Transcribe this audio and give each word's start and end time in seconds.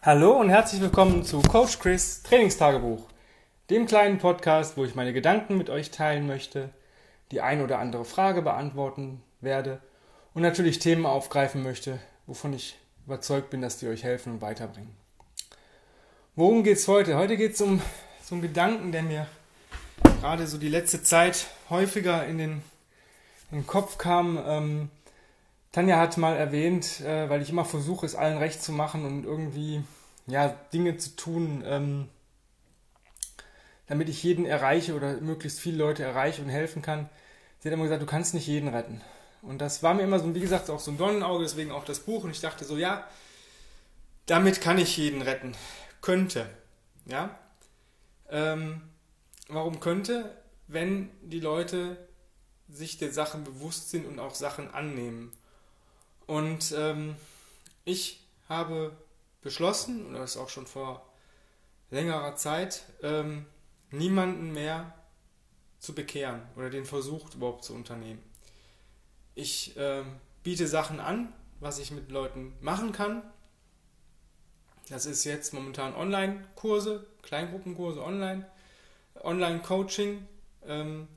Hallo 0.00 0.38
und 0.38 0.48
herzlich 0.48 0.80
willkommen 0.80 1.24
zu 1.24 1.42
Coach 1.42 1.80
Chris 1.80 2.22
Trainingstagebuch, 2.22 3.08
dem 3.68 3.86
kleinen 3.86 4.18
Podcast, 4.18 4.76
wo 4.76 4.84
ich 4.84 4.94
meine 4.94 5.12
Gedanken 5.12 5.58
mit 5.58 5.70
euch 5.70 5.90
teilen 5.90 6.28
möchte, 6.28 6.70
die 7.32 7.40
ein 7.40 7.60
oder 7.60 7.80
andere 7.80 8.04
Frage 8.04 8.40
beantworten 8.40 9.20
werde 9.40 9.80
und 10.34 10.42
natürlich 10.42 10.78
Themen 10.78 11.04
aufgreifen 11.04 11.64
möchte, 11.64 11.98
wovon 12.28 12.52
ich 12.52 12.78
überzeugt 13.06 13.50
bin, 13.50 13.60
dass 13.60 13.78
die 13.78 13.88
euch 13.88 14.04
helfen 14.04 14.34
und 14.34 14.40
weiterbringen. 14.40 14.94
Worum 16.36 16.62
geht 16.62 16.76
es 16.76 16.86
heute? 16.86 17.16
Heute 17.16 17.36
geht 17.36 17.54
es 17.54 17.60
um 17.60 17.82
so 18.22 18.36
einen 18.36 18.42
Gedanken, 18.42 18.92
der 18.92 19.02
mir 19.02 19.26
gerade 20.20 20.46
so 20.46 20.58
die 20.58 20.68
letzte 20.68 21.02
Zeit 21.02 21.48
häufiger 21.70 22.24
in 22.24 22.38
den, 22.38 22.62
in 23.50 23.58
den 23.58 23.66
Kopf 23.66 23.98
kam. 23.98 24.38
Ähm, 24.46 24.90
Tanja 25.72 25.98
hat 25.98 26.16
mal 26.16 26.36
erwähnt, 26.36 27.00
äh, 27.00 27.28
weil 27.28 27.42
ich 27.42 27.50
immer 27.50 27.64
versuche, 27.64 28.06
es 28.06 28.14
allen 28.14 28.38
recht 28.38 28.62
zu 28.62 28.72
machen 28.72 29.04
und 29.04 29.24
irgendwie 29.24 29.82
ja, 30.26 30.48
Dinge 30.72 30.96
zu 30.96 31.16
tun, 31.16 31.62
ähm, 31.66 32.08
damit 33.86 34.08
ich 34.08 34.22
jeden 34.22 34.44
erreiche 34.44 34.94
oder 34.94 35.14
möglichst 35.20 35.60
viele 35.60 35.78
Leute 35.78 36.02
erreiche 36.02 36.42
und 36.42 36.48
helfen 36.48 36.82
kann. 36.82 37.08
Sie 37.60 37.68
hat 37.68 37.72
immer 37.74 37.84
gesagt, 37.84 38.02
du 38.02 38.06
kannst 38.06 38.34
nicht 38.34 38.46
jeden 38.46 38.68
retten. 38.68 39.00
Und 39.42 39.60
das 39.60 39.82
war 39.82 39.94
mir 39.94 40.02
immer 40.02 40.18
so, 40.18 40.34
wie 40.34 40.40
gesagt, 40.40 40.68
auch 40.70 40.80
so 40.80 40.90
ein 40.90 40.98
Donnenauge, 40.98 41.44
deswegen 41.44 41.70
auch 41.70 41.84
das 41.84 42.00
Buch. 42.00 42.24
Und 42.24 42.30
ich 42.30 42.40
dachte 42.40 42.64
so, 42.64 42.76
ja, 42.76 43.06
damit 44.26 44.60
kann 44.60 44.78
ich 44.78 44.96
jeden 44.96 45.22
retten. 45.22 45.52
Könnte. 46.00 46.48
Ja. 47.06 47.38
Ähm, 48.30 48.82
warum 49.48 49.80
könnte? 49.80 50.36
Wenn 50.66 51.10
die 51.22 51.40
Leute 51.40 51.96
sich 52.68 52.98
der 52.98 53.12
Sachen 53.12 53.44
bewusst 53.44 53.90
sind 53.90 54.06
und 54.06 54.18
auch 54.18 54.34
Sachen 54.34 54.72
annehmen. 54.72 55.32
Und 56.28 56.74
ähm, 56.76 57.16
ich 57.86 58.20
habe 58.50 58.94
beschlossen, 59.40 60.06
und 60.06 60.12
das 60.12 60.36
auch 60.36 60.50
schon 60.50 60.66
vor 60.66 61.10
längerer 61.90 62.36
Zeit, 62.36 62.84
ähm, 63.02 63.46
niemanden 63.90 64.52
mehr 64.52 64.94
zu 65.78 65.94
bekehren 65.94 66.42
oder 66.54 66.68
den 66.68 66.84
Versuch 66.84 67.34
überhaupt 67.34 67.64
zu 67.64 67.72
unternehmen. 67.72 68.22
Ich 69.34 69.74
ähm, 69.78 70.16
biete 70.42 70.68
Sachen 70.68 71.00
an, 71.00 71.32
was 71.60 71.78
ich 71.78 71.92
mit 71.92 72.10
Leuten 72.10 72.52
machen 72.60 72.92
kann. 72.92 73.22
Das 74.90 75.06
ist 75.06 75.24
jetzt 75.24 75.54
momentan 75.54 75.94
Online-Kurse, 75.94 77.06
Kleingruppenkurse 77.22 78.02
online, 78.02 78.46
Online-Coaching, 79.22 80.28
ähm, 80.66 81.08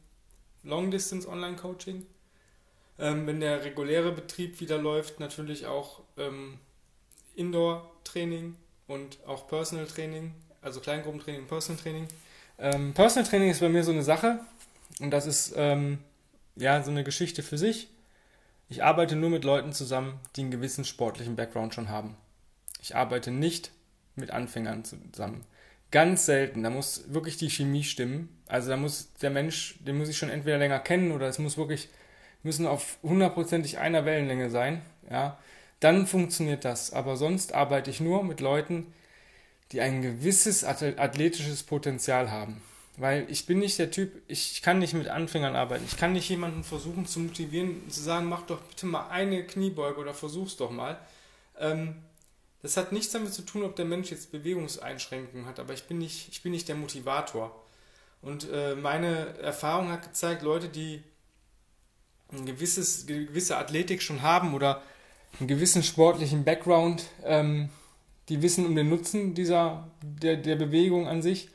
Long-Distance 0.64 1.28
Online-Coaching 1.28 2.06
ähm, 3.02 3.26
wenn 3.26 3.40
der 3.40 3.64
reguläre 3.66 4.12
Betrieb 4.12 4.62
wieder 4.62 4.78
läuft, 4.78 5.20
natürlich 5.20 5.66
auch 5.66 6.02
ähm, 6.18 6.60
Indoor-Training 7.36 8.56
und 8.88 9.18
auch 9.26 9.48
Personal 9.48 9.88
Training, 9.88 10.34
also 10.62 10.80
Kleingruppentraining 10.80 11.42
und 11.42 11.48
Personal 11.48 11.82
Training. 11.82 12.08
Ähm, 12.60 12.94
Personal 12.94 13.28
Training 13.28 13.50
ist 13.50 13.60
bei 13.60 13.70
mir 13.70 13.84
so 13.84 13.92
eine 13.92 14.04
Sache 14.04 14.40
und 15.00 15.12
das 15.12 15.26
ist 15.26 15.54
ähm, 15.58 15.98
ja 16.56 16.84
so 16.84 16.92
eine 16.92 17.04
Geschichte 17.04 17.42
für 17.42 17.58
sich. 17.58 17.90
Ich 18.70 18.84
arbeite 18.84 19.16
nur 19.16 19.32
mit 19.32 19.44
Leuten 19.44 19.74
zusammen, 19.74 20.20
die 20.36 20.42
einen 20.42 20.52
gewissen 20.52 20.86
sportlichen 20.86 21.36
Background 21.36 21.74
schon 21.74 21.90
haben. 21.90 22.16
Ich 22.82 22.96
arbeite 22.96 23.32
nicht 23.32 23.72
mit 24.16 24.32
Anfängern 24.32 24.86
zusammen. 24.86 25.44
Ganz 25.90 26.26
selten. 26.26 26.64
Da 26.64 26.70
muss 26.70 27.06
wirklich 27.08 27.36
die 27.36 27.50
Chemie 27.50 27.84
stimmen. 27.84 28.30
Also 28.48 28.70
da 28.70 28.78
muss 28.78 29.12
der 29.22 29.30
Mensch, 29.30 29.76
den 29.80 29.98
muss 29.98 30.08
ich 30.08 30.18
schon 30.18 30.30
entweder 30.30 30.58
länger 30.58 30.80
kennen 30.80 31.12
oder 31.12 31.28
es 31.28 31.38
muss 31.38 31.58
wirklich 31.58 31.90
müssen 32.44 32.68
auf 32.68 32.98
hundertprozentig 33.04 33.78
einer 33.78 34.06
Wellenlänge 34.06 34.50
sein, 34.50 34.82
ja, 35.10 35.38
dann 35.80 36.08
funktioniert 36.08 36.66
das. 36.66 36.94
Aber 36.94 37.18
sonst 37.18 37.54
arbeite 37.54 37.90
ich 37.90 38.00
nur 38.00 38.24
mit 38.24 38.40
Leuten, 38.40 38.94
die 39.72 39.82
ein 39.82 40.02
gewisses 40.02 40.64
athletisches 40.64 41.64
Potenzial 41.64 42.32
haben. 42.32 42.62
Weil 42.98 43.26
ich 43.30 43.46
bin 43.46 43.60
nicht 43.60 43.80
der 43.80 43.90
Typ, 43.90 44.22
ich 44.28 44.62
kann 44.62 44.80
nicht 44.80 44.94
mit 44.94 45.08
Anfängern 45.08 45.56
arbeiten. 45.56 45.86
Ich 45.88 45.98
kann 45.98 46.14
nicht 46.14 46.30
jemanden 46.30 46.64
versuchen 46.64 47.06
zu 47.06 47.20
motivieren, 47.20 47.90
zu 47.90 48.02
sagen, 48.02 48.28
mach 48.28 48.44
doch 48.44 48.62
bitte 48.62 48.86
mal 48.86 49.08
eine 49.10 49.44
Kniebeuge 49.46 50.00
oder 50.00 50.14
versuch's 50.14 50.58
doch 50.58 50.72
mal. 50.72 51.00
Ähm, 51.58 51.96
das 52.62 52.78
hat 52.78 52.92
nichts 52.92 53.12
damit 53.12 53.34
zu 53.34 53.42
tun, 53.42 53.64
ob 53.64 53.76
der 53.76 53.86
Mensch 53.86 54.12
jetzt 54.12 54.32
Bewegungseinschränkungen 54.32 55.48
hat, 55.48 55.60
aber 55.60 55.74
ich 55.74 55.86
bin 55.86 55.98
nicht, 55.98 56.30
ich 56.32 56.44
bin 56.44 56.52
nicht 56.52 56.68
der 56.68 56.76
Motivator. 56.76 57.60
Und 58.22 58.48
äh, 58.52 58.76
meine 58.76 59.40
Erfahrung 59.40 59.90
hat 59.90 60.04
gezeigt, 60.04 60.44
Leute, 60.44 60.70
die 60.70 61.02
ein 62.32 62.46
gewisses, 62.46 63.06
gewisse 63.06 63.58
Athletik 63.58 64.02
schon 64.02 64.22
haben 64.22 64.54
oder 64.54 64.82
einen 65.40 65.48
gewissen 65.48 65.84
sportlichen 65.84 66.44
Background, 66.44 67.06
ähm, 67.24 67.70
die 68.30 68.42
wissen 68.42 68.66
um 68.66 68.76
den 68.76 68.90
Nutzen 68.90 69.34
dieser, 69.34 69.90
der, 70.02 70.38
der 70.38 70.56
Bewegung 70.56 71.08
an 71.08 71.22
sich. 71.22 71.50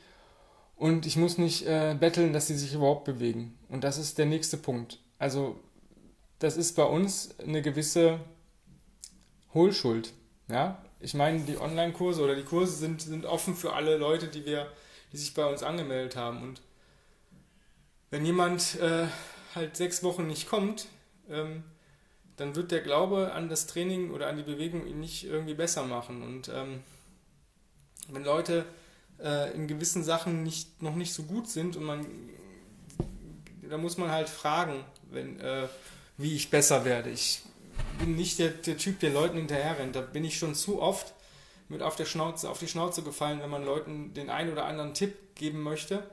Und 0.75 1.07
ich 1.07 1.15
muss 1.15 1.39
nicht 1.39 1.65
äh, 1.65 1.95
betteln, 1.99 2.33
dass 2.33 2.47
sie 2.47 2.57
sich 2.57 2.75
überhaupt 2.75 3.05
bewegen. 3.05 3.57
Und 3.67 3.83
das 3.83 3.97
ist 3.97 4.19
der 4.19 4.27
nächste 4.27 4.57
Punkt. 4.57 4.99
Also, 5.17 5.59
das 6.37 6.55
ist 6.55 6.75
bei 6.75 6.83
uns 6.83 7.35
eine 7.39 7.63
gewisse 7.63 8.19
Hohlschuld. 9.55 10.13
Ja? 10.49 10.83
Ich 10.99 11.15
meine, 11.15 11.39
die 11.39 11.57
Online-Kurse 11.57 12.21
oder 12.21 12.35
die 12.35 12.43
Kurse 12.43 12.73
sind, 12.73 13.01
sind 13.01 13.25
offen 13.25 13.55
für 13.55 13.73
alle 13.73 13.97
Leute, 13.97 14.27
die 14.27 14.45
wir, 14.45 14.71
die 15.11 15.17
sich 15.17 15.33
bei 15.33 15.45
uns 15.45 15.63
angemeldet 15.63 16.15
haben. 16.15 16.43
Und 16.43 16.61
wenn 18.11 18.23
jemand 18.23 18.79
äh, 18.79 19.07
halt 19.57 19.75
sechs 19.75 20.03
Wochen 20.03 20.27
nicht 20.27 20.47
kommt, 20.47 20.87
ähm, 21.29 21.63
dann 22.37 22.55
wird 22.55 22.71
der 22.71 22.81
Glaube 22.81 23.33
an 23.33 23.49
das 23.49 23.67
Training 23.67 24.11
oder 24.11 24.27
an 24.27 24.37
die 24.37 24.43
Bewegung 24.43 24.85
ihn 24.87 24.99
nicht 24.99 25.25
irgendwie 25.25 25.55
besser 25.55 25.83
machen. 25.83 26.21
Und 26.21 26.49
ähm, 26.49 26.81
wenn 28.09 28.23
Leute 28.23 28.65
äh, 29.21 29.53
in 29.53 29.67
gewissen 29.67 30.03
Sachen 30.03 30.43
nicht, 30.43 30.81
noch 30.81 30.95
nicht 30.95 31.13
so 31.13 31.23
gut 31.23 31.49
sind 31.49 31.75
und 31.75 31.83
man, 31.83 32.05
da 33.69 33.77
muss 33.77 33.97
man 33.97 34.11
halt 34.11 34.29
fragen, 34.29 34.83
wenn, 35.09 35.39
äh, 35.39 35.67
wie 36.17 36.35
ich 36.35 36.49
besser 36.49 36.85
werde. 36.85 37.09
Ich 37.09 37.41
bin 37.99 38.15
nicht 38.15 38.39
der, 38.39 38.49
der 38.49 38.77
Typ, 38.77 38.99
der 38.99 39.09
Leuten 39.09 39.37
hinterher 39.37 39.79
rennt. 39.79 39.95
Da 39.95 40.01
bin 40.01 40.23
ich 40.23 40.37
schon 40.37 40.55
zu 40.55 40.81
oft 40.81 41.13
mit 41.69 41.81
auf 41.81 41.95
der 41.95 42.05
Schnauze, 42.05 42.49
auf 42.49 42.59
die 42.59 42.67
Schnauze 42.67 43.01
gefallen, 43.01 43.39
wenn 43.41 43.49
man 43.49 43.65
Leuten 43.65 44.13
den 44.13 44.29
einen 44.29 44.51
oder 44.51 44.65
anderen 44.65 44.93
Tipp 44.93 45.35
geben 45.35 45.61
möchte 45.61 46.03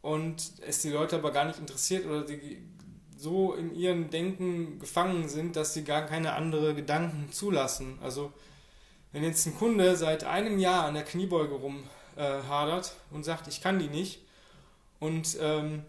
und 0.00 0.52
es 0.66 0.82
die 0.82 0.90
Leute 0.90 1.16
aber 1.16 1.32
gar 1.32 1.44
nicht 1.44 1.58
interessiert 1.58 2.06
oder 2.06 2.22
die 2.22 2.62
so 3.22 3.54
in 3.54 3.74
ihrem 3.74 4.10
Denken 4.10 4.80
gefangen 4.80 5.28
sind, 5.28 5.54
dass 5.54 5.74
sie 5.74 5.84
gar 5.84 6.06
keine 6.06 6.32
anderen 6.32 6.74
Gedanken 6.74 7.30
zulassen. 7.32 7.98
Also 8.02 8.32
wenn 9.12 9.22
jetzt 9.22 9.46
ein 9.46 9.56
Kunde 9.56 9.96
seit 9.96 10.24
einem 10.24 10.58
Jahr 10.58 10.86
an 10.86 10.94
der 10.94 11.04
Kniebeuge 11.04 11.54
rumhadert 11.54 12.86
äh, 12.86 13.14
und 13.14 13.24
sagt, 13.24 13.46
ich 13.46 13.60
kann 13.60 13.78
die 13.78 13.88
nicht, 13.88 14.22
und 14.98 15.36
ähm, 15.40 15.82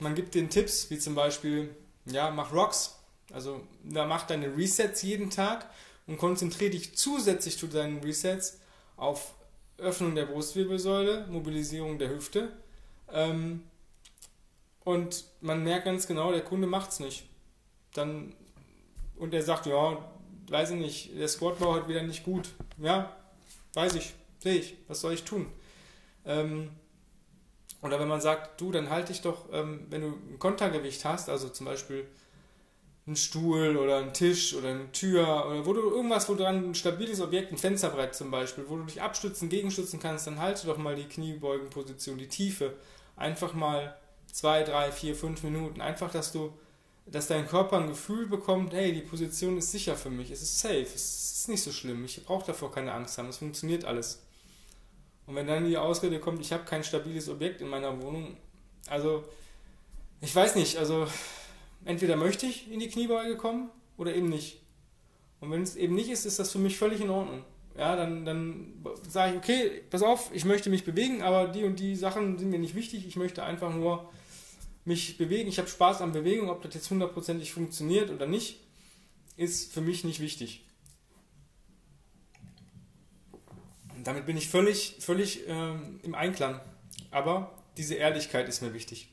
man 0.00 0.14
gibt 0.14 0.34
den 0.34 0.50
Tipps, 0.50 0.90
wie 0.90 0.98
zum 0.98 1.14
Beispiel, 1.14 1.74
ja, 2.04 2.30
mach 2.30 2.52
Rocks, 2.52 2.98
also 3.32 3.62
da 3.84 4.04
mach 4.04 4.26
deine 4.26 4.54
Resets 4.54 5.00
jeden 5.00 5.30
Tag 5.30 5.66
und 6.06 6.18
konzentriere 6.18 6.70
dich 6.70 6.94
zusätzlich 6.94 7.56
zu 7.56 7.68
deinen 7.68 8.00
Resets 8.00 8.60
auf 8.98 9.34
Öffnung 9.78 10.14
der 10.14 10.26
Brustwirbelsäule, 10.26 11.26
Mobilisierung 11.30 11.98
der 11.98 12.10
Hüfte, 12.10 12.52
ähm, 13.12 13.62
und 14.84 15.24
man 15.40 15.62
merkt 15.62 15.84
ganz 15.84 16.06
genau, 16.06 16.32
der 16.32 16.42
Kunde 16.42 16.66
macht 16.66 16.90
es 16.90 17.00
nicht. 17.00 17.26
Dann, 17.94 18.34
und 19.16 19.34
er 19.34 19.42
sagt, 19.42 19.66
ja, 19.66 19.98
weiß 20.48 20.70
ich 20.70 20.78
nicht, 20.78 21.18
der 21.18 21.28
Squat 21.28 21.60
war 21.60 21.68
heute 21.68 21.88
wieder 21.88 22.02
nicht 22.02 22.24
gut. 22.24 22.50
Ja, 22.78 23.14
weiß 23.74 23.94
ich, 23.94 24.14
sehe 24.38 24.56
ich, 24.56 24.76
was 24.88 25.00
soll 25.00 25.12
ich 25.12 25.24
tun? 25.24 25.46
Ähm, 26.24 26.70
oder 27.82 27.98
wenn 27.98 28.08
man 28.08 28.20
sagt, 28.20 28.60
du, 28.60 28.72
dann 28.72 28.90
halte 28.90 29.12
ich 29.12 29.22
doch, 29.22 29.46
ähm, 29.52 29.86
wenn 29.90 30.02
du 30.02 30.08
ein 30.08 30.38
Kontergewicht 30.38 31.04
hast, 31.04 31.28
also 31.28 31.48
zum 31.48 31.66
Beispiel 31.66 32.06
ein 33.06 33.16
Stuhl 33.16 33.76
oder 33.76 33.98
ein 33.98 34.12
Tisch 34.12 34.54
oder 34.54 34.68
eine 34.68 34.92
Tür 34.92 35.46
oder 35.46 35.64
wo 35.64 35.72
du 35.72 35.90
irgendwas, 35.90 36.28
wo 36.28 36.34
dran 36.34 36.70
ein 36.70 36.74
stabiles 36.74 37.20
Objekt, 37.20 37.50
ein 37.50 37.58
Fensterbrett 37.58 38.14
zum 38.14 38.30
Beispiel, 38.30 38.64
wo 38.68 38.76
du 38.76 38.84
dich 38.84 39.00
abstützen, 39.00 39.48
gegenstützen 39.48 39.98
kannst, 39.98 40.26
dann 40.26 40.38
halte 40.38 40.66
doch 40.66 40.76
mal 40.76 40.94
die 40.94 41.08
Kniebeugenposition, 41.08 42.18
die 42.18 42.28
Tiefe, 42.28 42.74
einfach 43.16 43.54
mal 43.54 43.96
zwei, 44.32 44.62
drei, 44.62 44.92
vier, 44.92 45.14
fünf 45.14 45.42
Minuten. 45.42 45.80
Einfach, 45.80 46.10
dass 46.10 46.32
du, 46.32 46.52
dass 47.06 47.26
dein 47.26 47.46
Körper 47.46 47.78
ein 47.78 47.88
Gefühl 47.88 48.26
bekommt, 48.26 48.72
hey, 48.72 48.92
die 48.92 49.00
Position 49.00 49.58
ist 49.58 49.72
sicher 49.72 49.96
für 49.96 50.10
mich, 50.10 50.30
es 50.30 50.42
ist 50.42 50.60
safe, 50.60 50.82
es 50.82 51.32
ist 51.40 51.48
nicht 51.48 51.62
so 51.62 51.72
schlimm, 51.72 52.04
ich 52.04 52.24
brauche 52.24 52.46
davor 52.46 52.70
keine 52.70 52.92
Angst 52.92 53.18
haben, 53.18 53.28
es 53.28 53.38
funktioniert 53.38 53.84
alles. 53.84 54.22
Und 55.26 55.34
wenn 55.34 55.46
dann 55.46 55.66
die 55.66 55.76
Ausrede 55.76 56.18
kommt, 56.18 56.40
ich 56.40 56.52
habe 56.52 56.64
kein 56.64 56.84
stabiles 56.84 57.28
Objekt 57.28 57.60
in 57.60 57.68
meiner 57.68 58.00
Wohnung, 58.02 58.36
also 58.88 59.24
ich 60.20 60.34
weiß 60.34 60.56
nicht, 60.56 60.76
also 60.76 61.06
entweder 61.84 62.16
möchte 62.16 62.46
ich 62.46 62.70
in 62.70 62.80
die 62.80 62.88
Kniebeuge 62.88 63.36
kommen 63.36 63.70
oder 63.96 64.14
eben 64.14 64.28
nicht. 64.28 64.60
Und 65.40 65.50
wenn 65.50 65.62
es 65.62 65.76
eben 65.76 65.94
nicht 65.94 66.10
ist, 66.10 66.26
ist 66.26 66.38
das 66.38 66.52
für 66.52 66.58
mich 66.58 66.76
völlig 66.76 67.00
in 67.00 67.10
Ordnung. 67.10 67.44
Ja, 67.78 67.96
dann, 67.96 68.24
dann 68.24 68.84
sage 69.08 69.32
ich, 69.32 69.38
okay, 69.38 69.82
pass 69.88 70.02
auf, 70.02 70.30
ich 70.34 70.44
möchte 70.44 70.68
mich 70.68 70.84
bewegen, 70.84 71.22
aber 71.22 71.48
die 71.48 71.64
und 71.64 71.78
die 71.78 71.96
Sachen 71.96 72.36
sind 72.38 72.50
mir 72.50 72.58
nicht 72.58 72.74
wichtig. 72.74 73.06
Ich 73.06 73.16
möchte 73.16 73.42
einfach 73.42 73.72
nur 73.72 74.10
mich 74.84 75.18
bewegen, 75.18 75.48
ich 75.48 75.58
habe 75.58 75.68
Spaß 75.68 76.00
an 76.00 76.12
Bewegung, 76.12 76.50
ob 76.50 76.62
das 76.62 76.74
jetzt 76.74 76.90
hundertprozentig 76.90 77.52
funktioniert 77.52 78.10
oder 78.10 78.26
nicht, 78.26 78.60
ist 79.36 79.72
für 79.72 79.80
mich 79.80 80.04
nicht 80.04 80.20
wichtig. 80.20 80.64
damit 84.04 84.26
bin 84.26 84.36
ich 84.36 84.48
völlig, 84.48 84.96
völlig 85.00 85.46
ähm, 85.46 86.00
im 86.02 86.14
Einklang. 86.14 86.60
Aber 87.10 87.52
diese 87.76 87.94
Ehrlichkeit 87.94 88.48
ist 88.48 88.62
mir 88.62 88.74
wichtig. 88.74 89.12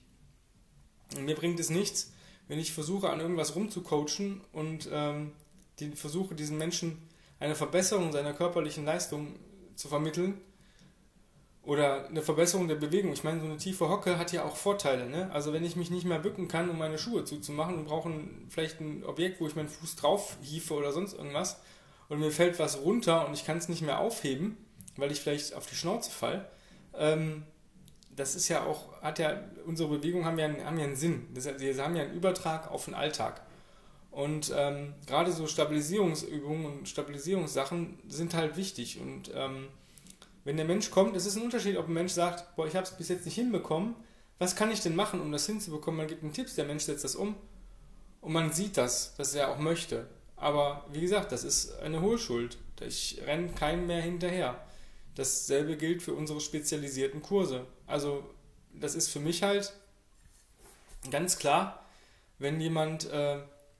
Und 1.15 1.25
mir 1.25 1.35
bringt 1.35 1.59
es 1.59 1.69
nichts, 1.69 2.11
wenn 2.47 2.59
ich 2.59 2.73
versuche, 2.73 3.09
an 3.09 3.19
irgendwas 3.19 3.55
rumzucoachen 3.55 4.41
und 4.51 4.89
ähm, 4.91 5.33
die, 5.79 5.91
versuche, 5.91 6.35
diesen 6.35 6.57
Menschen 6.57 7.07
eine 7.39 7.55
Verbesserung 7.55 8.11
seiner 8.11 8.33
körperlichen 8.33 8.85
Leistung 8.85 9.35
zu 9.75 9.87
vermitteln 9.87 10.39
oder 11.67 12.07
eine 12.07 12.21
Verbesserung 12.21 12.69
der 12.69 12.75
Bewegung. 12.75 13.11
Ich 13.11 13.25
meine, 13.25 13.41
so 13.41 13.45
eine 13.45 13.57
tiefe 13.57 13.89
Hocke 13.89 14.17
hat 14.17 14.31
ja 14.31 14.45
auch 14.45 14.55
Vorteile. 14.55 15.05
Ne? 15.05 15.29
Also 15.33 15.51
wenn 15.51 15.65
ich 15.65 15.75
mich 15.75 15.91
nicht 15.91 16.05
mehr 16.05 16.17
bücken 16.17 16.47
kann, 16.47 16.69
um 16.69 16.77
meine 16.77 16.97
Schuhe 16.97 17.25
zuzumachen 17.25 17.75
und 17.75 17.85
brauche 17.85 18.09
vielleicht 18.47 18.79
ein 18.79 19.03
Objekt, 19.03 19.41
wo 19.41 19.47
ich 19.47 19.55
meinen 19.57 19.67
Fuß 19.67 19.97
drauf 19.97 20.37
hiefe 20.41 20.73
oder 20.75 20.93
sonst 20.93 21.13
irgendwas 21.13 21.59
und 22.07 22.19
mir 22.19 22.31
fällt 22.31 22.57
was 22.57 22.79
runter 22.79 23.27
und 23.27 23.33
ich 23.33 23.45
kann 23.45 23.57
es 23.57 23.67
nicht 23.67 23.81
mehr 23.81 23.99
aufheben, 23.99 24.55
weil 24.95 25.11
ich 25.11 25.19
vielleicht 25.19 25.55
auf 25.55 25.67
die 25.67 25.75
Schnauze 25.75 26.09
fall, 26.09 26.49
ähm, 26.97 27.43
das 28.15 28.35
ist 28.35 28.47
ja 28.47 28.63
auch, 28.63 29.01
hat 29.01 29.19
ja, 29.19 29.37
unsere 29.65 29.89
Bewegungen 29.89 30.23
haben 30.23 30.39
ja, 30.39 30.45
einen, 30.45 30.63
haben 30.63 30.77
ja 30.77 30.85
einen 30.85 30.95
Sinn. 30.95 31.27
Das, 31.33 31.43
sie 31.43 31.81
haben 31.81 31.97
ja 31.97 32.03
einen 32.03 32.13
Übertrag 32.13 32.71
auf 32.71 32.85
den 32.85 32.93
Alltag. 32.93 33.41
Und 34.09 34.53
ähm, 34.55 34.93
gerade 35.05 35.33
so 35.33 35.47
Stabilisierungsübungen 35.47 36.65
und 36.65 36.87
Stabilisierungssachen 36.87 37.99
sind 38.07 38.33
halt 38.33 38.55
wichtig. 38.55 39.01
Und 39.01 39.31
ähm, 39.35 39.67
wenn 40.47 40.55
der 40.55 40.65
Mensch 40.65 40.91
kommt, 40.91 41.13
es 41.17 41.25
ist 41.25 41.35
ein 41.35 41.43
Unterschied, 41.43 41.75
ob 41.75 41.89
ein 41.89 41.93
Mensch 41.93 42.13
sagt, 42.13 42.55
boah, 42.55 42.65
ich 42.65 42.75
habe 42.77 42.85
es 42.85 42.91
bis 42.91 43.09
jetzt 43.09 43.25
nicht 43.25 43.35
hinbekommen, 43.35 43.95
was 44.39 44.55
kann 44.55 44.71
ich 44.71 44.79
denn 44.79 44.95
machen, 44.95 45.19
um 45.19 45.29
das 45.29 45.45
hinzubekommen? 45.45 45.97
Man 45.97 46.07
gibt 46.07 46.23
einen 46.23 46.31
Tipps, 46.31 46.55
der 46.55 46.63
Mensch 46.63 46.83
setzt 46.83 47.03
das 47.03 47.17
um 47.17 47.35
und 48.21 48.31
man 48.31 48.53
sieht 48.53 48.77
das, 48.77 49.13
dass 49.15 49.35
er 49.35 49.49
auch 49.49 49.57
möchte. 49.57 50.07
Aber 50.37 50.85
wie 50.93 51.01
gesagt, 51.01 51.33
das 51.33 51.43
ist 51.43 51.77
eine 51.79 51.99
Hohlschuld. 51.99 52.57
Ich 52.79 53.21
renne 53.25 53.49
keinem 53.49 53.87
mehr 53.87 54.01
hinterher. 54.01 54.65
Dasselbe 55.15 55.75
gilt 55.75 56.01
für 56.01 56.13
unsere 56.13 56.39
spezialisierten 56.39 57.21
Kurse. 57.21 57.65
Also 57.85 58.23
das 58.73 58.95
ist 58.95 59.09
für 59.09 59.19
mich 59.19 59.43
halt 59.43 59.73
ganz 61.11 61.39
klar, 61.39 61.83
wenn 62.39 62.61
jemand 62.61 63.11
äh, 63.11 63.39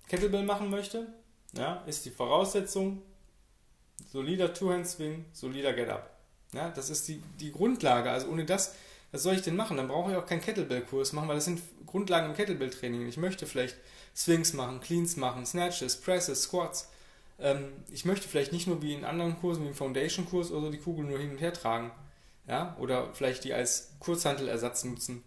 Kettlebell 0.10 0.44
machen 0.44 0.69
möchte, 0.69 1.08
ja, 1.54 1.81
ist 1.86 2.04
die 2.04 2.12
Voraussetzung 2.12 3.04
solider 4.12 4.54
Two-Hand-Swing, 4.54 5.24
solider 5.31 5.72
Get-Up. 5.72 6.17
Ja, 6.54 6.70
das 6.70 6.90
ist 6.90 7.08
die, 7.08 7.22
die 7.40 7.52
Grundlage. 7.52 8.10
Also 8.10 8.28
ohne 8.28 8.46
das, 8.46 8.74
was 9.12 9.24
soll 9.24 9.36
ich 9.36 9.42
denn 9.42 9.56
machen? 9.56 9.78
Dann 9.78 9.88
brauche 9.88 10.12
ich 10.12 10.18
auch 10.18 10.26
keinen 10.26 10.42
Kettlebell-Kurs 10.42 11.14
machen, 11.14 11.28
weil 11.28 11.36
das 11.36 11.46
sind 11.46 11.62
Grundlagen 11.86 12.28
im 12.28 12.36
Kettlebell-Training. 12.36 13.08
Ich 13.08 13.18
möchte 13.18 13.46
vielleicht 13.46 13.76
Swings 14.16 14.54
machen, 14.54 14.80
Cleans 14.82 15.18
machen, 15.18 15.46
Snatches, 15.46 15.98
Presses, 15.98 16.44
Squats 16.44 16.90
ähm, 17.40 17.66
ich 17.92 18.06
möchte 18.06 18.28
vielleicht 18.28 18.52
nicht 18.52 18.68
nur 18.68 18.82
wie 18.82 18.94
in 18.94 19.06
anderen 19.06 19.40
Kursen, 19.40 19.64
wie 19.64 19.70
im 19.70 19.76
Foundation-Kurs 19.76 20.52
oder 20.52 20.62
so, 20.62 20.72
die 20.72 20.80
Kugel 20.80 21.06
nur 21.06 21.20
hin 21.20 21.32
und 21.32 21.42
her 21.42 21.54
tragen. 21.54 21.92
Ja? 22.48 22.76
Oder 22.80 23.14
vielleicht 23.14 23.44
die 23.44 23.54
als 23.54 23.92
Kurzhandelersatz 24.00 24.84
nutzen. 24.86 25.24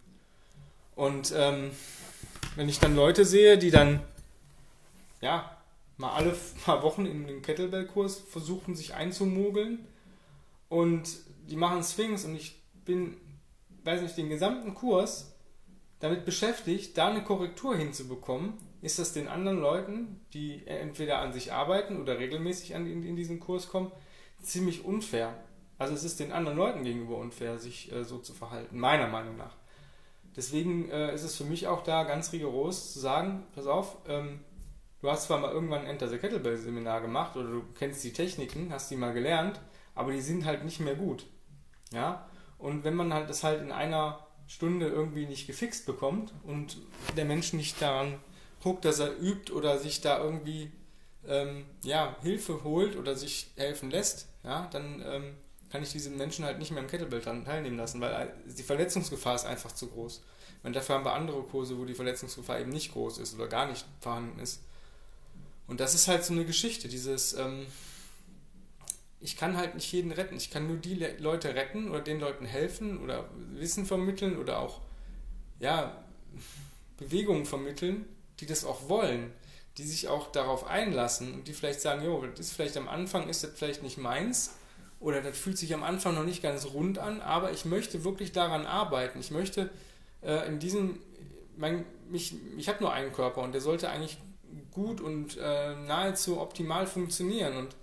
Und 0.96 1.32
ähm, 1.36 1.70
wenn 2.56 2.68
ich 2.68 2.80
dann 2.80 2.96
Leute 2.96 3.24
sehe, 3.24 3.58
die 3.58 3.70
dann 3.70 4.00
ja 5.20 5.56
mal 5.96 6.14
alle 6.14 6.34
paar 6.64 6.82
Wochen 6.82 7.06
in 7.06 7.26
den 7.26 7.42
Kettlebell-Kurs 7.42 8.22
versuchen, 8.30 8.74
sich 8.74 8.94
einzumogeln 8.94 9.86
und 10.70 11.18
die 11.50 11.56
machen 11.56 11.82
Swings 11.82 12.24
und 12.24 12.34
ich 12.34 12.62
bin, 12.86 13.18
weiß 13.84 14.00
nicht, 14.00 14.16
den 14.16 14.30
gesamten 14.30 14.72
Kurs 14.72 15.36
damit 15.98 16.24
beschäftigt, 16.24 16.96
da 16.96 17.08
eine 17.08 17.22
Korrektur 17.22 17.76
hinzubekommen, 17.76 18.54
ist 18.80 18.98
das 18.98 19.12
den 19.12 19.28
anderen 19.28 19.58
Leuten, 19.58 20.20
die 20.32 20.66
entweder 20.66 21.18
an 21.18 21.34
sich 21.34 21.52
arbeiten 21.52 22.00
oder 22.00 22.18
regelmäßig 22.18 22.74
an, 22.74 22.86
in, 22.86 23.02
in 23.02 23.16
diesen 23.16 23.40
Kurs 23.40 23.68
kommen, 23.68 23.92
ziemlich 24.40 24.84
unfair. 24.84 25.34
Also 25.76 25.92
es 25.92 26.04
ist 26.04 26.20
den 26.20 26.32
anderen 26.32 26.56
Leuten 26.56 26.84
gegenüber 26.84 27.18
unfair, 27.18 27.58
sich 27.58 27.92
äh, 27.92 28.04
so 28.04 28.18
zu 28.18 28.32
verhalten, 28.32 28.78
meiner 28.78 29.08
Meinung 29.08 29.36
nach. 29.36 29.56
Deswegen 30.36 30.88
äh, 30.88 31.12
ist 31.12 31.24
es 31.24 31.36
für 31.36 31.44
mich 31.44 31.66
auch 31.66 31.82
da 31.82 32.04
ganz 32.04 32.32
rigoros 32.32 32.92
zu 32.92 33.00
sagen, 33.00 33.44
pass 33.54 33.66
auf, 33.66 33.96
ähm, 34.06 34.40
du 35.02 35.10
hast 35.10 35.26
zwar 35.26 35.40
mal 35.40 35.50
irgendwann 35.50 35.80
ein 35.80 35.86
Enter 35.88 36.08
the 36.08 36.18
Kettlebell 36.18 36.56
Seminar 36.56 37.00
gemacht 37.00 37.36
oder 37.36 37.50
du 37.50 37.64
kennst 37.76 38.04
die 38.04 38.12
Techniken, 38.12 38.72
hast 38.72 38.90
die 38.90 38.96
mal 38.96 39.12
gelernt, 39.12 39.60
aber 40.00 40.12
die 40.12 40.20
sind 40.20 40.44
halt 40.44 40.64
nicht 40.64 40.80
mehr 40.80 40.94
gut. 40.94 41.26
Ja? 41.92 42.26
Und 42.58 42.84
wenn 42.84 42.94
man 42.94 43.12
halt 43.12 43.30
das 43.30 43.44
halt 43.44 43.60
in 43.60 43.70
einer 43.70 44.26
Stunde 44.46 44.88
irgendwie 44.88 45.26
nicht 45.26 45.46
gefixt 45.46 45.86
bekommt 45.86 46.32
und 46.42 46.78
der 47.16 47.24
Mensch 47.24 47.52
nicht 47.52 47.80
daran 47.80 48.18
guckt, 48.62 48.84
dass 48.84 48.98
er 48.98 49.16
übt 49.20 49.52
oder 49.52 49.78
sich 49.78 50.00
da 50.00 50.18
irgendwie 50.18 50.72
ähm, 51.26 51.66
ja, 51.82 52.16
Hilfe 52.22 52.64
holt 52.64 52.96
oder 52.96 53.14
sich 53.14 53.50
helfen 53.56 53.90
lässt, 53.90 54.28
ja, 54.42 54.68
dann 54.72 55.02
ähm, 55.06 55.34
kann 55.70 55.82
ich 55.82 55.92
diese 55.92 56.10
Menschen 56.10 56.44
halt 56.44 56.58
nicht 56.58 56.72
mehr 56.72 56.82
im 56.82 56.88
Kettlebell 56.88 57.20
teilnehmen 57.20 57.76
lassen, 57.76 58.00
weil 58.00 58.12
äh, 58.12 58.28
die 58.52 58.62
Verletzungsgefahr 58.62 59.34
ist 59.34 59.46
einfach 59.46 59.72
zu 59.72 59.86
groß. 59.86 60.22
Und 60.62 60.76
dafür 60.76 60.96
haben 60.96 61.04
wir 61.04 61.12
andere 61.12 61.42
Kurse, 61.42 61.78
wo 61.78 61.84
die 61.84 61.94
Verletzungsgefahr 61.94 62.60
eben 62.60 62.70
nicht 62.70 62.92
groß 62.92 63.18
ist 63.18 63.34
oder 63.34 63.48
gar 63.48 63.66
nicht 63.66 63.86
vorhanden 64.00 64.40
ist. 64.40 64.62
Und 65.66 65.80
das 65.80 65.94
ist 65.94 66.08
halt 66.08 66.24
so 66.24 66.32
eine 66.32 66.44
Geschichte, 66.44 66.88
dieses, 66.88 67.34
ähm, 67.34 67.66
ich 69.20 69.36
kann 69.36 69.56
halt 69.56 69.74
nicht 69.74 69.92
jeden 69.92 70.12
retten. 70.12 70.36
Ich 70.36 70.50
kann 70.50 70.66
nur 70.66 70.76
die 70.76 70.94
Le 70.94 71.16
Leute 71.18 71.54
retten 71.54 71.90
oder 71.90 72.00
den 72.00 72.20
Leuten 72.20 72.46
helfen 72.46 73.02
oder 73.02 73.28
Wissen 73.52 73.84
vermitteln 73.86 74.38
oder 74.38 74.58
auch 74.58 74.80
ja, 75.58 76.04
Bewegungen 76.96 77.46
vermitteln, 77.46 78.06
die 78.40 78.46
das 78.46 78.64
auch 78.64 78.88
wollen, 78.88 79.32
die 79.76 79.84
sich 79.84 80.08
auch 80.08 80.32
darauf 80.32 80.66
einlassen 80.66 81.34
und 81.34 81.48
die 81.48 81.52
vielleicht 81.52 81.80
sagen, 81.80 82.02
jo, 82.04 82.24
das 82.26 82.46
ist 82.46 82.52
vielleicht 82.52 82.76
am 82.76 82.88
Anfang 82.88 83.28
ist 83.28 83.44
das 83.44 83.52
vielleicht 83.54 83.82
nicht 83.82 83.98
meins 83.98 84.54
oder 84.98 85.22
das 85.22 85.38
fühlt 85.38 85.58
sich 85.58 85.72
am 85.74 85.82
Anfang 85.82 86.14
noch 86.14 86.24
nicht 86.24 86.42
ganz 86.42 86.66
rund 86.66 86.98
an, 86.98 87.20
aber 87.20 87.52
ich 87.52 87.64
möchte 87.64 88.04
wirklich 88.04 88.32
daran 88.32 88.66
arbeiten. 88.66 89.20
Ich 89.20 89.30
möchte 89.30 89.70
äh, 90.22 90.46
in 90.46 90.58
diesem, 90.58 90.98
mein, 91.56 91.84
mich, 92.10 92.34
ich 92.58 92.68
habe 92.68 92.82
nur 92.82 92.92
einen 92.92 93.12
Körper 93.12 93.42
und 93.42 93.52
der 93.52 93.60
sollte 93.60 93.88
eigentlich 93.88 94.18
gut 94.70 95.00
und 95.00 95.36
äh, 95.38 95.74
nahezu 95.76 96.40
optimal 96.40 96.86
funktionieren 96.86 97.56
und 97.56 97.76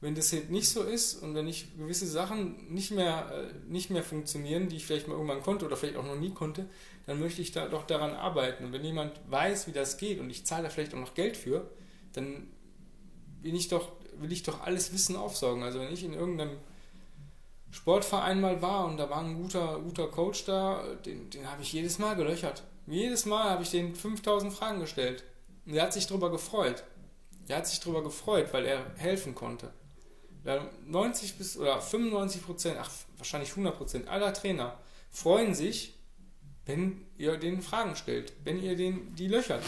wenn 0.00 0.14
das 0.14 0.30
jetzt 0.30 0.50
nicht 0.50 0.68
so 0.68 0.82
ist 0.82 1.14
und 1.14 1.34
wenn 1.34 1.48
ich 1.48 1.76
gewisse 1.76 2.06
Sachen 2.06 2.72
nicht 2.72 2.90
mehr, 2.90 3.30
äh, 3.32 3.70
nicht 3.70 3.90
mehr 3.90 4.02
funktionieren, 4.02 4.68
die 4.68 4.76
ich 4.76 4.86
vielleicht 4.86 5.08
mal 5.08 5.14
irgendwann 5.14 5.42
konnte 5.42 5.64
oder 5.64 5.76
vielleicht 5.76 5.96
auch 5.96 6.04
noch 6.04 6.16
nie 6.16 6.30
konnte, 6.30 6.68
dann 7.06 7.18
möchte 7.18 7.40
ich 7.40 7.52
da 7.52 7.66
doch 7.68 7.86
daran 7.86 8.12
arbeiten. 8.12 8.64
Und 8.64 8.72
wenn 8.72 8.84
jemand 8.84 9.18
weiß, 9.28 9.66
wie 9.66 9.72
das 9.72 9.96
geht 9.96 10.20
und 10.20 10.28
ich 10.28 10.44
zahle 10.44 10.64
da 10.64 10.68
vielleicht 10.68 10.94
auch 10.94 10.98
noch 10.98 11.14
Geld 11.14 11.36
für, 11.36 11.70
dann 12.12 12.48
bin 13.42 13.54
ich 13.54 13.68
doch, 13.68 13.92
will 14.18 14.32
ich 14.32 14.42
doch 14.42 14.60
alles 14.62 14.92
Wissen 14.92 15.16
aufsaugen. 15.16 15.62
Also 15.62 15.80
wenn 15.80 15.92
ich 15.92 16.04
in 16.04 16.12
irgendeinem 16.12 16.58
Sportverein 17.70 18.40
mal 18.40 18.60
war 18.60 18.86
und 18.86 18.98
da 18.98 19.08
war 19.08 19.22
ein 19.22 19.40
guter, 19.40 19.80
guter 19.80 20.08
Coach 20.08 20.44
da, 20.44 20.82
den, 21.06 21.30
den 21.30 21.50
habe 21.50 21.62
ich 21.62 21.72
jedes 21.72 21.98
Mal 21.98 22.16
gelöchert. 22.16 22.64
Jedes 22.86 23.26
Mal 23.26 23.50
habe 23.50 23.62
ich 23.62 23.70
den 23.70 23.94
5000 23.94 24.52
Fragen 24.52 24.80
gestellt. 24.80 25.24
Und 25.64 25.74
er 25.74 25.84
hat 25.84 25.92
sich 25.92 26.06
darüber 26.06 26.30
gefreut. 26.30 26.84
Er 27.48 27.58
hat 27.58 27.66
sich 27.66 27.80
darüber 27.80 28.02
gefreut, 28.02 28.52
weil 28.52 28.66
er 28.66 28.94
helfen 28.96 29.34
konnte. 29.34 29.72
90 30.86 31.38
bis 31.38 31.56
oder 31.56 31.80
95 31.80 32.44
Prozent, 32.44 32.76
ach 32.80 32.90
wahrscheinlich 33.16 33.50
100 33.50 33.76
Prozent 33.76 34.08
aller 34.08 34.32
Trainer 34.32 34.78
freuen 35.10 35.54
sich, 35.54 35.94
wenn 36.66 37.06
ihr 37.16 37.36
denen 37.36 37.62
Fragen 37.62 37.96
stellt, 37.96 38.32
wenn 38.44 38.62
ihr 38.62 38.76
denen 38.76 39.14
die 39.14 39.28
löchert. 39.28 39.62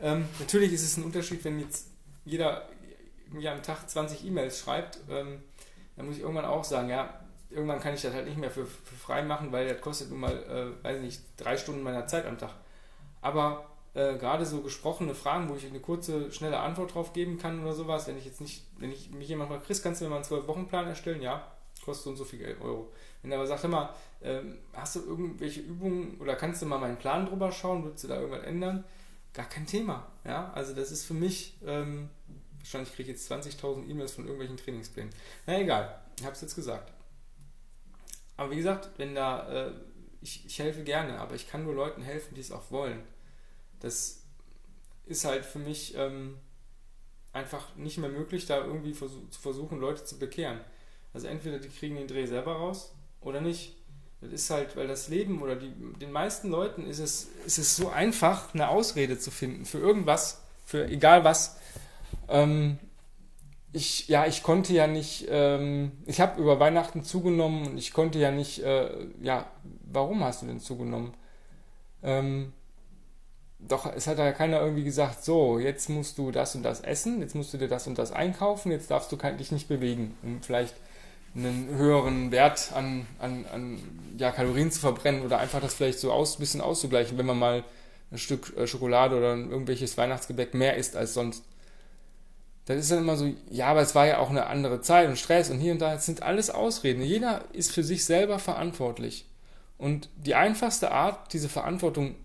Ähm, 0.00 0.26
natürlich 0.38 0.72
ist 0.72 0.82
es 0.82 0.96
ein 0.96 1.04
Unterschied, 1.04 1.44
wenn 1.44 1.60
jetzt 1.60 1.88
jeder 2.24 2.68
mir 3.30 3.52
am 3.52 3.62
Tag 3.62 3.88
20 3.88 4.24
E-Mails 4.24 4.60
schreibt, 4.60 4.98
ähm, 5.10 5.42
dann 5.96 6.06
muss 6.06 6.16
ich 6.16 6.22
irgendwann 6.22 6.44
auch 6.44 6.64
sagen, 6.64 6.88
ja, 6.88 7.20
irgendwann 7.50 7.80
kann 7.80 7.94
ich 7.94 8.02
das 8.02 8.12
halt 8.12 8.26
nicht 8.26 8.38
mehr 8.38 8.50
für, 8.50 8.66
für 8.66 8.94
frei 8.94 9.22
machen, 9.22 9.52
weil 9.52 9.68
das 9.68 9.80
kostet 9.80 10.10
nun 10.10 10.20
mal, 10.20 10.32
äh, 10.82 10.84
weiß 10.84 11.00
nicht, 11.00 11.22
drei 11.36 11.56
Stunden 11.56 11.82
meiner 11.82 12.06
Zeit 12.06 12.26
am 12.26 12.38
Tag. 12.38 12.54
Aber 13.22 13.66
äh, 13.96 14.18
gerade 14.18 14.44
so 14.44 14.60
gesprochene 14.60 15.14
Fragen, 15.14 15.48
wo 15.48 15.56
ich 15.56 15.64
eine 15.64 15.80
kurze, 15.80 16.30
schnelle 16.30 16.58
Antwort 16.60 16.94
drauf 16.94 17.14
geben 17.14 17.38
kann 17.38 17.62
oder 17.62 17.72
sowas, 17.72 18.06
wenn 18.06 18.18
ich 18.18 18.26
jetzt 18.26 18.42
nicht, 18.42 18.62
wenn 18.78 18.92
ich 18.92 19.10
mich 19.10 19.26
jemand 19.28 19.50
fragt, 19.50 19.64
Chris, 19.64 19.82
kannst 19.82 20.00
du 20.00 20.04
mir 20.04 20.10
mal 20.10 20.16
einen 20.16 20.26
12-Wochen-Plan 20.26 20.86
erstellen? 20.86 21.22
Ja, 21.22 21.50
kostet 21.82 22.04
so 22.04 22.10
und 22.10 22.16
so 22.16 22.24
viel 22.24 22.44
Euro. 22.60 22.92
Wenn 23.22 23.32
er 23.32 23.38
aber 23.38 23.46
sagt, 23.46 23.64
immer, 23.64 23.94
ähm, 24.22 24.58
hast 24.74 24.96
du 24.96 25.00
irgendwelche 25.00 25.60
Übungen 25.60 26.20
oder 26.20 26.36
kannst 26.36 26.60
du 26.60 26.66
mal 26.66 26.78
meinen 26.78 26.98
Plan 26.98 27.24
drüber 27.24 27.50
schauen, 27.50 27.84
würdest 27.84 28.04
du 28.04 28.08
da 28.08 28.16
irgendwas 28.16 28.44
ändern? 28.44 28.84
Gar 29.32 29.48
kein 29.48 29.66
Thema. 29.66 30.06
Ja, 30.24 30.52
also 30.52 30.74
das 30.74 30.92
ist 30.92 31.06
für 31.06 31.14
mich, 31.14 31.56
ähm, 31.64 32.10
wahrscheinlich 32.58 32.94
kriege 32.94 33.10
ich 33.10 33.16
jetzt 33.16 33.32
20.000 33.32 33.88
E-Mails 33.88 34.12
von 34.12 34.24
irgendwelchen 34.24 34.58
Trainingsplänen. 34.58 35.10
Na 35.46 35.58
egal, 35.58 36.02
ich 36.18 36.24
habe 36.26 36.34
es 36.34 36.42
jetzt 36.42 36.54
gesagt. 36.54 36.92
Aber 38.36 38.50
wie 38.50 38.56
gesagt, 38.56 38.90
wenn 38.98 39.14
da, 39.14 39.68
äh, 39.68 39.72
ich, 40.20 40.44
ich 40.44 40.58
helfe 40.58 40.84
gerne, 40.84 41.18
aber 41.18 41.34
ich 41.34 41.48
kann 41.48 41.64
nur 41.64 41.72
Leuten 41.72 42.02
helfen, 42.02 42.34
die 42.34 42.42
es 42.42 42.52
auch 42.52 42.70
wollen 42.70 43.02
das 43.80 44.22
ist 45.06 45.24
halt 45.24 45.44
für 45.44 45.58
mich 45.58 45.94
ähm, 45.96 46.36
einfach 47.32 47.74
nicht 47.76 47.98
mehr 47.98 48.10
möglich, 48.10 48.46
da 48.46 48.64
irgendwie 48.64 48.94
versuch, 48.94 49.28
zu 49.30 49.40
versuchen, 49.40 49.78
Leute 49.78 50.04
zu 50.04 50.18
bekehren. 50.18 50.60
Also 51.12 51.28
entweder 51.28 51.58
die 51.58 51.68
kriegen 51.68 51.96
den 51.96 52.08
Dreh 52.08 52.26
selber 52.26 52.56
raus 52.56 52.94
oder 53.20 53.40
nicht. 53.40 53.76
Das 54.20 54.32
ist 54.32 54.50
halt, 54.50 54.76
weil 54.76 54.88
das 54.88 55.08
Leben 55.08 55.42
oder 55.42 55.56
die, 55.56 55.70
den 56.00 56.10
meisten 56.10 56.50
Leuten 56.50 56.86
ist 56.86 56.98
es, 56.98 57.28
ist 57.44 57.58
es 57.58 57.76
so 57.76 57.90
einfach, 57.90 58.54
eine 58.54 58.68
Ausrede 58.68 59.18
zu 59.18 59.30
finden 59.30 59.66
für 59.66 59.78
irgendwas, 59.78 60.42
für 60.64 60.88
egal 60.88 61.22
was. 61.22 61.56
Ähm, 62.28 62.78
ich, 63.72 64.08
ja, 64.08 64.26
ich 64.26 64.42
konnte 64.42 64.72
ja 64.72 64.86
nicht, 64.86 65.26
ähm, 65.28 65.92
ich 66.06 66.20
habe 66.20 66.40
über 66.40 66.58
Weihnachten 66.58 67.04
zugenommen 67.04 67.66
und 67.66 67.78
ich 67.78 67.92
konnte 67.92 68.18
ja 68.18 68.30
nicht, 68.30 68.62
äh, 68.62 69.06
ja, 69.20 69.50
warum 69.84 70.24
hast 70.24 70.42
du 70.42 70.46
denn 70.46 70.60
zugenommen? 70.60 71.12
Ähm, 72.02 72.54
doch, 73.68 73.92
es 73.94 74.06
hat 74.06 74.18
ja 74.18 74.32
keiner 74.32 74.60
irgendwie 74.60 74.84
gesagt, 74.84 75.24
so, 75.24 75.58
jetzt 75.58 75.88
musst 75.88 76.18
du 76.18 76.30
das 76.30 76.54
und 76.54 76.62
das 76.62 76.80
essen, 76.80 77.20
jetzt 77.20 77.34
musst 77.34 77.52
du 77.52 77.58
dir 77.58 77.68
das 77.68 77.86
und 77.86 77.98
das 77.98 78.12
einkaufen, 78.12 78.70
jetzt 78.70 78.90
darfst 78.90 79.10
du 79.12 79.16
dich 79.16 79.52
nicht 79.52 79.68
bewegen, 79.68 80.16
um 80.22 80.42
vielleicht 80.42 80.74
einen 81.34 81.68
höheren 81.76 82.30
Wert 82.30 82.72
an, 82.74 83.06
an, 83.18 83.44
an 83.52 83.78
ja, 84.18 84.30
Kalorien 84.30 84.70
zu 84.70 84.80
verbrennen 84.80 85.22
oder 85.22 85.38
einfach 85.38 85.60
das 85.60 85.74
vielleicht 85.74 85.98
so 85.98 86.12
aus, 86.12 86.38
bisschen 86.38 86.60
auszugleichen, 86.60 87.18
wenn 87.18 87.26
man 87.26 87.38
mal 87.38 87.64
ein 88.10 88.18
Stück 88.18 88.56
äh, 88.56 88.66
Schokolade 88.66 89.16
oder 89.16 89.36
irgendwelches 89.36 89.98
Weihnachtsgebäck 89.98 90.54
mehr 90.54 90.76
isst 90.76 90.96
als 90.96 91.14
sonst. 91.14 91.44
Das 92.66 92.78
ist 92.78 92.90
dann 92.90 92.98
immer 92.98 93.16
so, 93.16 93.32
ja, 93.50 93.68
aber 93.68 93.82
es 93.82 93.94
war 93.94 94.06
ja 94.06 94.18
auch 94.18 94.30
eine 94.30 94.46
andere 94.46 94.80
Zeit 94.80 95.08
und 95.08 95.18
Stress 95.18 95.50
und 95.50 95.60
hier 95.60 95.72
und 95.72 95.80
da. 95.80 95.94
Es 95.94 96.06
sind 96.06 96.22
alles 96.22 96.50
Ausreden. 96.50 97.02
Jeder 97.02 97.44
ist 97.52 97.70
für 97.70 97.84
sich 97.84 98.04
selber 98.04 98.40
verantwortlich. 98.40 99.26
Und 99.78 100.08
die 100.16 100.34
einfachste 100.34 100.90
Art, 100.90 101.32
diese 101.32 101.48
Verantwortung, 101.48 102.16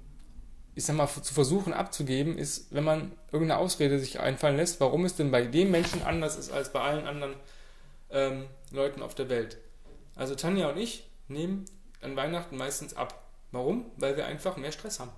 ich 0.75 0.85
sag 0.85 0.95
mal, 0.95 1.07
zu 1.07 1.33
versuchen 1.33 1.73
abzugeben, 1.73 2.37
ist, 2.37 2.73
wenn 2.73 2.83
man 2.83 3.11
irgendeine 3.31 3.59
Ausrede 3.59 3.99
sich 3.99 4.19
einfallen 4.19 4.57
lässt, 4.57 4.79
warum 4.79 5.05
es 5.05 5.15
denn 5.15 5.31
bei 5.31 5.43
dem 5.45 5.71
Menschen 5.71 6.01
anders 6.03 6.37
ist 6.37 6.51
als 6.51 6.71
bei 6.71 6.79
allen 6.79 7.05
anderen 7.05 7.35
ähm, 8.09 8.45
Leuten 8.71 9.01
auf 9.01 9.15
der 9.15 9.29
Welt. 9.29 9.57
Also 10.15 10.35
Tanja 10.35 10.69
und 10.69 10.77
ich 10.77 11.09
nehmen 11.27 11.65
an 12.01 12.15
Weihnachten 12.15 12.57
meistens 12.57 12.95
ab. 12.95 13.21
Warum? 13.51 13.85
Weil 13.97 14.15
wir 14.15 14.25
einfach 14.25 14.57
mehr 14.57 14.71
Stress 14.71 14.99
haben. 14.99 15.11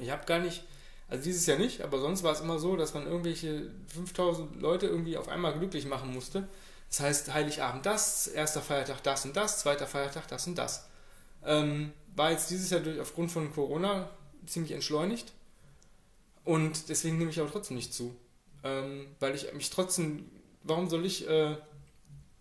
Ich 0.00 0.10
habe 0.10 0.24
gar 0.24 0.38
nicht, 0.38 0.64
also 1.08 1.24
dieses 1.24 1.46
Jahr 1.46 1.58
nicht, 1.58 1.82
aber 1.82 1.98
sonst 1.98 2.22
war 2.22 2.32
es 2.32 2.40
immer 2.40 2.58
so, 2.58 2.76
dass 2.76 2.94
man 2.94 3.06
irgendwelche 3.06 3.70
5000 3.88 4.60
Leute 4.60 4.86
irgendwie 4.86 5.16
auf 5.16 5.28
einmal 5.28 5.52
glücklich 5.52 5.86
machen 5.86 6.12
musste. 6.12 6.48
Das 6.88 7.00
heißt, 7.00 7.34
Heiligabend 7.34 7.86
das, 7.86 8.28
erster 8.28 8.60
Feiertag 8.60 9.02
das 9.02 9.24
und 9.24 9.36
das, 9.36 9.60
zweiter 9.60 9.86
Feiertag 9.86 10.28
das 10.28 10.46
und 10.46 10.56
das. 10.56 10.88
Ähm, 11.44 11.92
war 12.14 12.30
jetzt 12.30 12.50
dieses 12.50 12.70
Jahr 12.70 12.80
durch, 12.80 13.00
aufgrund 13.00 13.30
von 13.30 13.52
Corona 13.52 14.08
ziemlich 14.46 14.72
entschleunigt 14.72 15.32
und 16.44 16.88
deswegen 16.88 17.18
nehme 17.18 17.30
ich 17.30 17.40
auch 17.40 17.50
trotzdem 17.50 17.76
nicht 17.76 17.94
zu. 17.94 18.14
Ähm, 18.64 19.06
weil 19.18 19.34
ich 19.34 19.52
mich 19.54 19.70
trotzdem, 19.70 20.30
warum 20.62 20.88
soll 20.88 21.04
ich, 21.04 21.28
äh, 21.28 21.56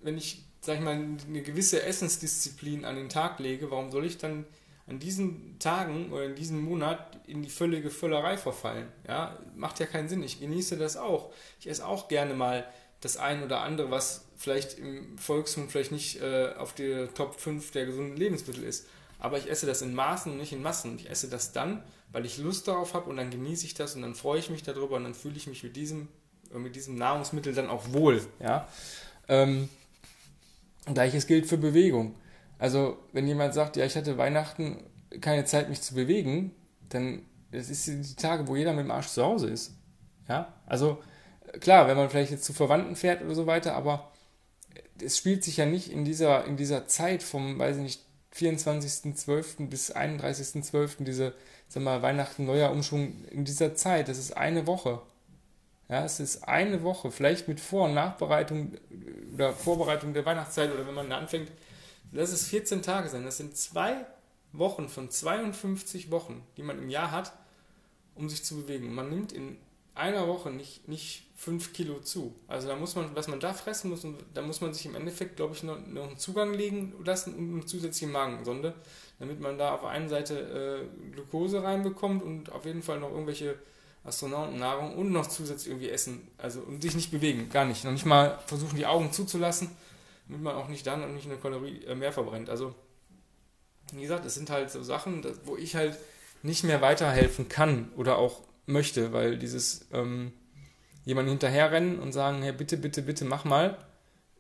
wenn 0.02 0.18
ich, 0.18 0.44
sag 0.62 0.76
ich 0.78 0.84
mal, 0.84 0.94
eine 0.94 1.42
gewisse 1.42 1.84
Essensdisziplin 1.84 2.86
an 2.86 2.96
den 2.96 3.10
Tag 3.10 3.40
lege, 3.40 3.72
warum 3.72 3.92
soll 3.92 4.06
ich 4.06 4.18
dann 4.18 4.46
an 4.88 5.00
diesen 5.00 5.58
Tagen 5.60 6.12
oder 6.12 6.26
in 6.26 6.36
diesem 6.36 6.62
Monat 6.62 7.20
in 7.28 7.44
die 7.44 7.50
völlige 7.50 7.90
Völlerei 7.90 8.38
verfallen. 8.38 8.88
Ja, 9.08 9.40
macht 9.56 9.80
ja 9.80 9.86
keinen 9.86 10.10
Sinn. 10.10 10.24
Ich 10.24 10.40
genieße 10.40 10.78
das 10.78 10.98
auch. 10.98 11.32
Ich 11.60 11.68
esse 11.68 11.86
auch 11.86 12.08
gerne 12.08 12.34
mal 12.34 12.68
das 13.00 13.18
ein 13.18 13.44
oder 13.44 13.62
andere, 13.62 13.90
was 13.90 14.28
vielleicht 14.42 14.80
im 14.80 15.18
Volksmund 15.18 15.72
vielleicht 15.72 15.92
nicht 15.92 16.22
äh, 16.22 16.54
auf 16.58 16.74
der 16.74 17.14
Top 17.14 17.40
5 17.40 17.72
der 17.72 17.86
gesunden 17.86 18.18
Lebensmittel 18.18 18.64
ist. 18.64 18.88
Aber 19.20 19.38
ich 19.38 19.50
esse 19.50 19.68
das 19.68 19.84
in 19.84 19.94
Maßen 19.94 20.32
und 20.32 20.40
nicht 20.40 20.52
in 20.52 20.64
Massen. 20.64 20.96
Ich 20.96 21.10
esse 21.10 21.30
das 21.30 21.52
dann, 21.52 21.84
weil 22.12 22.26
ich 22.26 22.40
Lust 22.40 22.68
darauf 22.68 22.96
habe 22.96 23.10
und 23.10 23.18
dann 23.18 23.30
genieße 23.30 23.66
ich 23.66 23.76
das 23.76 23.96
und 23.96 24.02
dann 24.02 24.16
freue 24.16 24.40
ich 24.40 24.50
mich 24.50 24.64
darüber 24.64 24.96
und 24.96 25.04
dann 25.04 25.14
fühle 25.14 25.36
ich 25.38 25.46
mich 25.46 25.64
mit 25.64 25.76
diesem, 25.76 26.08
äh, 26.54 26.58
mit 26.58 26.76
diesem 26.76 26.96
Nahrungsmittel 26.96 27.54
dann 27.54 27.70
auch 27.70 27.94
wohl. 27.94 28.22
Ja? 28.40 28.68
Ähm, 29.28 29.70
Gleiches 30.92 31.28
gilt 31.28 31.46
für 31.46 31.58
Bewegung. 31.58 32.16
Also, 32.58 32.98
wenn 33.12 33.28
jemand 33.28 33.54
sagt, 33.54 33.78
ja, 33.78 33.86
ich 33.86 33.96
hatte 33.96 34.18
Weihnachten 34.18 34.84
keine 35.20 35.46
Zeit, 35.46 35.70
mich 35.70 35.82
zu 35.82 35.94
bewegen, 35.94 36.56
dann 36.90 37.24
das 37.52 37.70
ist 37.70 37.86
die 37.88 38.16
Tage, 38.16 38.48
wo 38.48 38.56
jeder 38.56 38.74
mit 38.74 38.86
dem 38.86 38.92
Arsch 38.92 39.08
zu 39.08 39.24
Hause 39.24 39.50
ist. 39.50 39.74
Ja, 40.28 40.54
also 40.66 41.00
klar, 41.60 41.88
wenn 41.88 41.98
man 41.98 42.10
vielleicht 42.10 42.32
jetzt 42.32 42.46
zu 42.46 42.54
Verwandten 42.54 42.96
fährt 42.96 43.22
oder 43.22 43.36
so 43.36 43.46
weiter, 43.46 43.76
aber 43.76 44.11
es 45.02 45.18
spielt 45.18 45.44
sich 45.44 45.58
ja 45.58 45.66
nicht 45.66 45.92
in 45.92 46.06
dieser, 46.06 46.46
in 46.46 46.58
dieser 46.58 46.88
Zeit 46.88 47.24
vom, 47.24 47.60
weiß 47.60 47.78
ich 47.78 47.84
nicht, 47.84 48.02
24.12. 48.36 49.68
bis 49.68 49.94
31.12. 49.94 51.04
diese, 51.04 51.34
sag 51.68 51.84
mal, 51.84 52.02
Weihnachten, 52.02 52.46
neuer 52.46 52.72
Umschwung 52.72 53.26
in 53.30 53.44
dieser 53.44 53.76
Zeit. 53.76 54.08
Das 54.08 54.18
ist 54.18 54.38
eine 54.38 54.68
Woche. 54.68 55.02
Ja, 55.90 56.06
es 56.06 56.22
ist 56.22 56.48
eine 56.48 56.84
Woche, 56.84 57.12
vielleicht 57.12 57.50
mit 57.50 57.60
Vor- 57.60 57.86
und 57.86 57.94
Nachbereitung 57.94 58.76
oder 59.34 59.52
Vorbereitung 59.52 60.14
der 60.14 60.26
Weihnachtszeit 60.26 60.74
oder 60.74 60.88
wenn 60.88 60.94
man 60.94 61.10
da 61.10 61.18
anfängt, 61.18 61.52
Lass 62.12 62.32
es 62.32 62.48
14 62.48 62.82
Tage 62.82 63.10
sein. 63.10 63.24
Das 63.24 63.38
sind 63.38 63.56
zwei 63.56 64.06
Wochen 64.52 64.90
von 64.90 65.10
52 65.10 66.12
Wochen, 66.12 66.44
die 66.58 66.64
man 66.64 66.78
im 66.78 66.90
Jahr 66.90 67.12
hat, 67.12 67.34
um 68.16 68.30
sich 68.30 68.44
zu 68.44 68.58
bewegen. 68.58 68.94
Man 68.94 69.10
nimmt 69.10 69.32
in 69.32 69.58
einer 70.02 70.28
Woche 70.28 70.52
nicht, 70.52 70.88
nicht 70.88 71.24
5 71.38 71.74
Kilo 71.74 72.00
zu. 72.00 72.36
Also 72.48 72.68
da 72.68 72.76
muss 72.76 72.96
man, 72.96 73.16
was 73.16 73.28
man 73.28 73.40
da 73.40 73.54
fressen 73.54 73.90
muss, 73.90 74.06
da 74.34 74.42
muss 74.42 74.62
man 74.62 74.74
sich 74.74 74.86
im 74.86 74.96
Endeffekt, 74.96 75.38
glaube 75.38 75.56
ich, 75.56 75.64
noch, 75.64 75.80
noch 75.88 76.08
einen 76.08 76.18
Zugang 76.18 76.54
legen 76.54 76.94
lassen 77.06 77.34
und 77.36 77.54
eine 77.54 77.66
zusätzliche 77.66 78.12
Magensonde, 78.12 78.74
damit 79.20 79.40
man 79.40 79.58
da 79.58 79.76
auf 79.76 79.86
einer 79.86 80.10
Seite 80.10 80.88
äh, 80.90 81.12
Glucose 81.12 81.64
reinbekommt 81.64 82.22
und 82.22 82.52
auf 82.52 82.66
jeden 82.66 82.84
Fall 82.84 83.00
noch 83.00 83.12
irgendwelche 83.12 83.58
Astronautennahrung 84.04 84.98
und 84.98 85.12
noch 85.12 85.28
zusätzlich 85.28 85.70
irgendwie 85.70 85.90
essen. 85.90 86.28
Also 86.38 86.62
und 86.62 86.82
sich 86.82 86.96
nicht 86.96 87.12
bewegen, 87.12 87.50
gar 87.50 87.66
nicht. 87.66 87.84
Noch 87.86 87.92
nicht 87.92 88.06
mal 88.06 88.40
versuchen, 88.46 88.76
die 88.76 88.86
Augen 88.86 89.14
zuzulassen 89.14 89.70
damit 90.32 90.44
man 90.44 90.56
auch 90.56 90.70
nicht 90.70 90.88
dann 90.88 91.04
und 91.04 91.14
nicht 91.14 91.26
eine 91.26 91.36
Kalorie 91.36 91.84
äh, 91.86 91.94
mehr 91.94 92.14
verbrennt. 92.14 92.50
Also, 92.50 92.74
wie 93.94 94.02
gesagt, 94.02 94.26
es 94.26 94.36
sind 94.36 94.50
halt 94.50 94.72
so 94.72 94.82
Sachen, 94.82 95.26
wo 95.44 95.58
ich 95.58 95.76
halt 95.76 95.98
nicht 96.42 96.64
mehr 96.64 96.82
weiterhelfen 96.82 97.50
kann 97.50 97.92
oder 97.98 98.18
auch 98.18 98.42
möchte, 98.72 99.14
weil 99.14 99.38
dieses 99.38 99.88
ähm, 99.94 100.34
jemanden 101.06 101.32
hinterherrennen 101.32 102.00
und 102.00 102.12
sagen, 102.12 102.42
hey, 102.42 102.54
bitte, 102.54 102.78
bitte, 102.78 103.02
bitte, 103.02 103.26
mach 103.26 103.46
mal, 103.46 103.78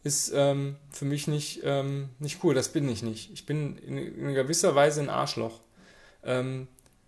ist 0.04 0.32
ähm, 0.36 0.78
für 0.90 1.06
mich 1.06 1.28
nicht, 1.28 1.62
ähm, 1.64 2.10
nicht 2.20 2.44
cool. 2.44 2.54
Das 2.54 2.70
bin 2.70 2.90
ich 2.90 3.04
nicht. 3.04 3.32
Ich 3.34 3.46
bin 3.46 3.78
in, 3.78 3.98
in 3.98 4.34
gewisser 4.34 4.74
Weise 4.76 5.02
ein 5.02 5.10
Arschloch. 5.10 5.60
Ähm, 6.24 6.68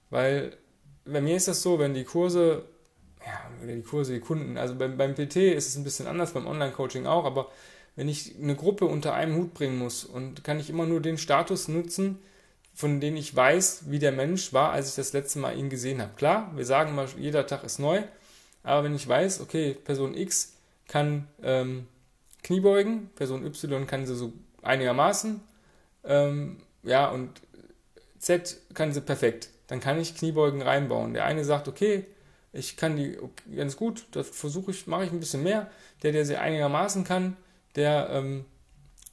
weil 0.10 0.58
bei 1.06 1.22
mir 1.22 1.36
ist 1.36 1.48
das 1.48 1.62
so, 1.62 1.80
wenn 1.80 1.94
die 1.94 2.04
Kurse, 2.04 2.66
ja, 3.26 3.68
die 3.68 3.82
Kurse, 3.82 4.14
die 4.14 4.20
Kunden, 4.20 4.58
also 4.58 4.76
beim, 4.76 4.98
beim 4.98 5.16
PT 5.16 5.38
ist 5.38 5.68
es 5.68 5.76
ein 5.76 5.84
bisschen 5.84 6.08
anders, 6.08 6.34
beim 6.34 6.48
Online-Coaching 6.48 7.08
auch, 7.08 7.26
aber 7.26 7.52
wenn 7.96 8.10
ich 8.10 8.36
eine 8.42 8.56
Gruppe 8.56 8.86
unter 8.86 9.14
einem 9.14 9.36
Hut 9.36 9.54
bringen 9.54 9.78
muss 9.78 10.04
und 10.04 10.44
kann 10.44 10.60
ich 10.60 10.70
immer 10.70 10.86
nur 10.86 11.02
den 11.02 11.18
Status 11.18 11.68
nutzen, 11.68 12.20
von 12.74 13.00
dem 13.00 13.16
ich 13.16 13.36
weiß, 13.36 13.84
wie 13.90 14.00
der 14.00 14.12
Mensch 14.12 14.54
war, 14.54 14.72
als 14.72 14.90
ich 14.90 14.96
das 14.96 15.14
letzte 15.14 15.40
Mal 15.40 15.58
ihn 15.58 15.70
gesehen 15.70 16.02
habe. 16.02 16.14
Klar, 16.16 16.52
wir 16.56 16.66
sagen 16.66 16.92
immer, 16.92 17.06
jeder 17.18 17.46
Tag 17.46 17.64
ist 17.64 17.80
neu, 17.80 18.02
aber 18.64 18.84
wenn 18.84 18.96
ich 18.96 19.08
weiß, 19.08 19.42
okay, 19.42 19.74
Person 19.74 20.16
X 20.16 20.54
kann 20.88 21.28
ähm, 21.42 21.88
Kniebeugen, 22.42 23.10
Person 23.16 23.46
Y 23.46 23.88
kann 23.88 24.06
sie 24.06 24.16
so 24.16 24.34
einigermaßen, 24.62 25.42
ähm, 26.06 26.58
ja, 26.84 27.10
und 27.10 27.30
Z 28.20 28.58
kann 28.74 28.94
sie 28.94 29.02
perfekt, 29.02 29.50
dann 29.68 29.80
kann 29.80 30.00
ich 30.00 30.16
Kniebeugen 30.16 30.62
reinbauen. 30.62 31.14
Der 31.14 31.26
eine 31.26 31.46
sagt, 31.46 31.68
okay, 31.68 32.06
ich 32.54 32.78
kann 32.78 32.96
die 32.96 33.18
ganz 33.56 33.76
gut, 33.76 34.06
das 34.12 34.30
versuche 34.30 34.72
ich, 34.72 34.88
mache 34.88 35.06
ich 35.06 35.12
ein 35.12 35.20
bisschen 35.20 35.44
mehr. 35.44 35.70
Der, 36.04 36.12
der 36.12 36.26
sie 36.26 36.38
einigermaßen 36.38 37.04
kann, 37.04 37.36
der 37.76 38.10
ähm, 38.12 38.46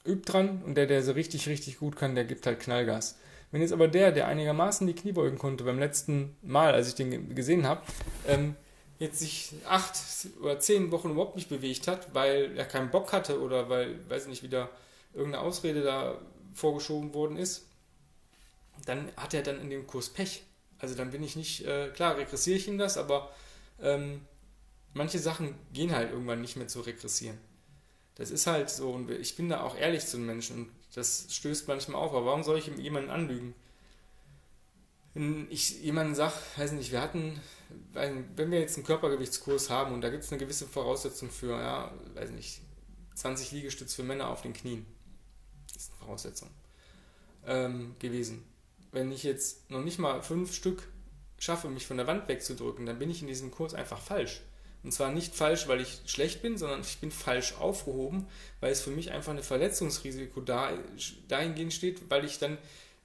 übt 0.06 0.32
dran 0.32 0.62
und 0.64 0.74
der, 0.76 0.86
der 0.86 1.02
so 1.02 1.12
richtig, 1.12 1.48
richtig 1.48 1.78
gut 1.78 1.96
kann, 1.96 2.14
der 2.14 2.24
gibt 2.24 2.46
halt 2.46 2.60
Knallgas. 2.60 3.18
Wenn 3.50 3.62
jetzt 3.62 3.72
aber 3.72 3.88
der, 3.88 4.12
der 4.12 4.28
einigermaßen 4.28 4.86
die 4.86 4.94
Knie 4.94 5.12
beugen 5.12 5.38
konnte 5.38 5.64
beim 5.64 5.78
letzten 5.78 6.36
Mal, 6.42 6.72
als 6.72 6.88
ich 6.88 6.94
den 6.94 7.34
gesehen 7.34 7.66
habe, 7.66 7.82
ähm, 8.28 8.54
jetzt 8.98 9.18
sich 9.18 9.54
acht 9.66 9.94
oder 10.40 10.60
zehn 10.60 10.92
Wochen 10.92 11.10
überhaupt 11.10 11.34
nicht 11.34 11.48
bewegt 11.48 11.88
hat, 11.88 12.14
weil 12.14 12.56
er 12.56 12.66
keinen 12.66 12.90
Bock 12.90 13.12
hatte 13.12 13.40
oder 13.40 13.68
weil, 13.68 13.98
weiß 14.08 14.24
ich 14.24 14.28
nicht, 14.28 14.42
wieder 14.42 14.70
irgendeine 15.14 15.44
Ausrede 15.44 15.82
da 15.82 16.18
vorgeschoben 16.52 17.12
worden 17.14 17.36
ist, 17.36 17.66
dann 18.86 19.10
hat 19.16 19.34
er 19.34 19.42
dann 19.42 19.60
in 19.60 19.70
dem 19.70 19.86
Kurs 19.86 20.10
Pech. 20.10 20.44
Also 20.78 20.94
dann 20.94 21.10
bin 21.10 21.22
ich 21.22 21.34
nicht, 21.34 21.66
äh, 21.66 21.88
klar, 21.88 22.16
regressiere 22.16 22.56
ich 22.56 22.68
ihm 22.68 22.78
das, 22.78 22.96
aber 22.96 23.30
ähm, 23.82 24.20
manche 24.94 25.18
Sachen 25.18 25.54
gehen 25.72 25.94
halt 25.94 26.10
irgendwann 26.10 26.40
nicht 26.40 26.56
mehr 26.56 26.68
zu 26.68 26.80
regressieren. 26.80 27.38
Das 28.20 28.30
ist 28.30 28.46
halt 28.46 28.68
so 28.68 28.90
und 28.90 29.10
ich 29.10 29.34
bin 29.34 29.48
da 29.48 29.62
auch 29.62 29.74
ehrlich 29.74 30.04
zu 30.04 30.18
den 30.18 30.26
Menschen 30.26 30.56
und 30.56 30.70
das 30.94 31.24
stößt 31.30 31.66
manchmal 31.68 32.02
auf. 32.02 32.12
Aber 32.12 32.26
warum 32.26 32.42
soll 32.42 32.58
ich 32.58 32.66
jemanden 32.66 33.08
anlügen? 33.08 33.54
Wenn 35.14 35.50
ich 35.50 35.80
jemanden 35.80 36.14
sage, 36.14 36.34
weiß 36.56 36.72
nicht, 36.72 36.92
wir 36.92 37.00
hatten, 37.00 37.40
wenn 37.94 38.50
wir 38.50 38.60
jetzt 38.60 38.76
einen 38.76 38.84
Körpergewichtskurs 38.84 39.70
haben 39.70 39.94
und 39.94 40.02
da 40.02 40.10
gibt 40.10 40.22
es 40.22 40.30
eine 40.30 40.38
gewisse 40.38 40.66
Voraussetzung 40.66 41.30
für, 41.30 41.58
ja, 41.58 41.94
weiß 42.14 42.32
nicht, 42.32 42.60
20 43.14 43.52
Liegestütze 43.52 43.96
für 43.96 44.02
Männer 44.02 44.28
auf 44.28 44.42
den 44.42 44.52
Knien. 44.52 44.84
Das 45.72 45.84
ist 45.84 45.92
eine 45.92 46.00
Voraussetzung 46.00 46.50
ähm, 47.46 47.96
gewesen. 48.00 48.44
Wenn 48.92 49.10
ich 49.12 49.22
jetzt 49.22 49.70
noch 49.70 49.82
nicht 49.82 49.98
mal 49.98 50.20
fünf 50.20 50.52
Stück 50.52 50.86
schaffe, 51.38 51.70
mich 51.70 51.86
von 51.86 51.96
der 51.96 52.06
Wand 52.06 52.28
wegzudrücken, 52.28 52.84
dann 52.84 52.98
bin 52.98 53.08
ich 53.08 53.22
in 53.22 53.28
diesem 53.28 53.50
Kurs 53.50 53.72
einfach 53.72 53.98
falsch. 53.98 54.42
Und 54.82 54.92
zwar 54.92 55.12
nicht 55.12 55.34
falsch, 55.34 55.68
weil 55.68 55.80
ich 55.80 56.00
schlecht 56.06 56.40
bin, 56.40 56.56
sondern 56.56 56.80
ich 56.80 56.98
bin 56.98 57.10
falsch 57.10 57.54
aufgehoben, 57.58 58.26
weil 58.60 58.72
es 58.72 58.80
für 58.80 58.90
mich 58.90 59.10
einfach 59.10 59.32
ein 59.32 59.42
Verletzungsrisiko 59.42 60.40
da, 60.40 60.72
dahingehend 61.28 61.72
steht, 61.72 62.10
weil 62.10 62.24
ich 62.24 62.38
dann 62.38 62.56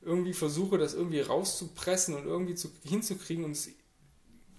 irgendwie 0.02 0.34
versuche, 0.34 0.78
das 0.78 0.94
irgendwie 0.94 1.20
rauszupressen 1.20 2.16
und 2.16 2.26
irgendwie 2.26 2.56
zu, 2.56 2.72
hinzukriegen 2.86 3.44
und 3.44 3.52
es 3.52 3.70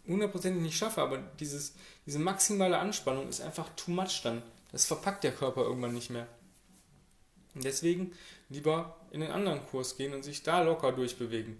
hundertprozentig 0.07 0.63
nicht 0.63 0.77
schaffe, 0.77 1.01
aber 1.01 1.19
dieses, 1.41 1.75
diese 2.05 2.19
maximale 2.19 2.79
Anspannung 2.79 3.29
ist 3.29 3.41
einfach 3.41 3.69
too 3.77 3.91
much 3.91 4.21
dann. 4.23 4.43
Das 4.73 4.85
verpackt 4.85 5.25
der 5.25 5.33
Körper 5.33 5.63
irgendwann 5.63 5.95
nicht 5.95 6.11
mehr. 6.11 6.27
Und 7.55 7.65
deswegen 7.65 8.13
lieber 8.51 8.97
in 9.11 9.21
den 9.21 9.31
anderen 9.31 9.65
Kurs 9.67 9.97
gehen 9.97 10.13
und 10.13 10.23
sich 10.23 10.43
da 10.43 10.63
locker 10.63 10.93
durchbewegen. 10.93 11.57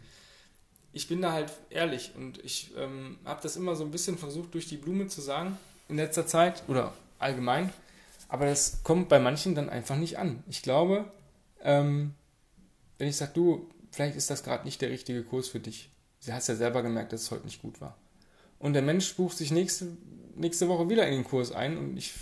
Ich 0.97 1.09
bin 1.09 1.21
da 1.21 1.33
halt 1.33 1.53
ehrlich 1.69 2.13
und 2.17 2.43
ich 2.43 2.71
ähm, 2.75 3.19
habe 3.27 3.43
das 3.43 3.57
immer 3.57 3.77
so 3.77 3.85
ein 3.85 3.91
bisschen 3.91 4.17
versucht 4.17 4.55
durch 4.55 4.67
die 4.67 4.79
Blume 4.79 5.09
zu 5.09 5.21
sagen 5.21 5.59
in 5.91 5.97
letzter 5.97 6.27
Zeit 6.27 6.63
oder 6.69 6.95
allgemein, 7.19 7.71
aber 8.31 8.47
das 8.47 8.83
kommt 8.83 9.11
bei 9.11 9.19
manchen 9.19 9.55
dann 9.55 9.69
einfach 9.69 9.97
nicht 9.97 10.19
an. 10.19 10.43
Ich 10.49 10.63
glaube, 10.63 11.05
ähm, 11.63 12.15
wenn 12.97 13.09
ich 13.09 13.17
sage, 13.19 13.33
du, 13.35 13.69
vielleicht 13.91 14.17
ist 14.17 14.31
das 14.31 14.43
gerade 14.43 14.65
nicht 14.65 14.81
der 14.81 14.89
richtige 14.89 15.23
Kurs 15.23 15.49
für 15.49 15.61
dich. 15.61 15.91
Sie 16.19 16.33
hast 16.33 16.47
ja 16.47 16.55
selber 16.55 16.83
gemerkt, 16.83 17.13
dass 17.13 17.25
es 17.25 17.31
heute 17.31 17.45
nicht 17.45 17.61
gut 17.61 17.79
war. 17.83 17.95
Und 18.59 18.73
der 18.73 18.81
Mensch 18.81 19.15
bucht 19.17 19.37
sich 19.37 19.51
nächste, 19.51 19.99
nächste 20.35 20.67
Woche 20.67 20.89
wieder 20.89 21.07
in 21.07 21.13
den 21.13 21.25
Kurs 21.25 21.53
ein 21.53 21.77
und 21.77 21.99
ich, 21.99 22.15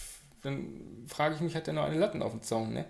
dann 0.43 1.07
frage 1.07 1.37
ich 1.37 1.40
mich, 1.40 1.54
hat 1.54 1.69
er 1.69 1.75
noch 1.75 1.85
eine 1.85 2.00
Latten 2.00 2.23
auf 2.23 2.33
dem 2.33 2.43
Zaun? 2.43 2.73
Ne? 2.73 2.87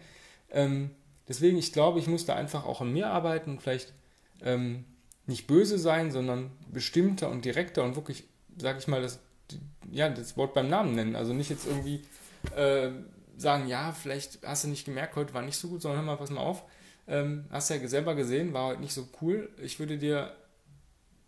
Ähm, 0.50 0.92
deswegen, 1.28 1.58
ich 1.58 1.74
glaube, 1.74 1.98
ich 1.98 2.06
muss 2.06 2.24
da 2.24 2.36
einfach 2.36 2.64
auch 2.64 2.80
an 2.80 2.90
mir 2.90 3.08
arbeiten 3.08 3.50
und 3.50 3.60
vielleicht 3.60 3.92
ähm, 4.40 4.86
nicht 5.26 5.46
böse 5.46 5.78
sein, 5.78 6.10
sondern 6.10 6.50
bestimmter 6.70 7.30
und 7.30 7.44
direkter 7.44 7.82
und 7.82 7.96
wirklich, 7.96 8.24
sage 8.58 8.78
ich 8.78 8.88
mal, 8.88 9.02
das, 9.02 9.20
ja, 9.90 10.08
das 10.08 10.36
Wort 10.36 10.54
beim 10.54 10.68
Namen 10.68 10.94
nennen. 10.94 11.16
Also 11.16 11.32
nicht 11.32 11.50
jetzt 11.50 11.66
irgendwie 11.66 12.02
äh, 12.54 12.90
sagen, 13.36 13.68
ja, 13.68 13.92
vielleicht 13.92 14.46
hast 14.46 14.64
du 14.64 14.68
nicht 14.68 14.84
gemerkt, 14.84 15.16
heute 15.16 15.34
war 15.34 15.42
nicht 15.42 15.56
so 15.56 15.68
gut, 15.68 15.82
sondern 15.82 16.00
hör 16.00 16.06
mal, 16.06 16.16
pass 16.16 16.30
mal 16.30 16.40
auf. 16.40 16.64
Ähm, 17.06 17.44
hast 17.50 17.70
ja 17.70 17.86
selber 17.86 18.14
gesehen, 18.14 18.52
war 18.52 18.68
heute 18.68 18.80
nicht 18.80 18.94
so 18.94 19.08
cool. 19.20 19.50
Ich 19.62 19.78
würde 19.78 19.98
dir 19.98 20.34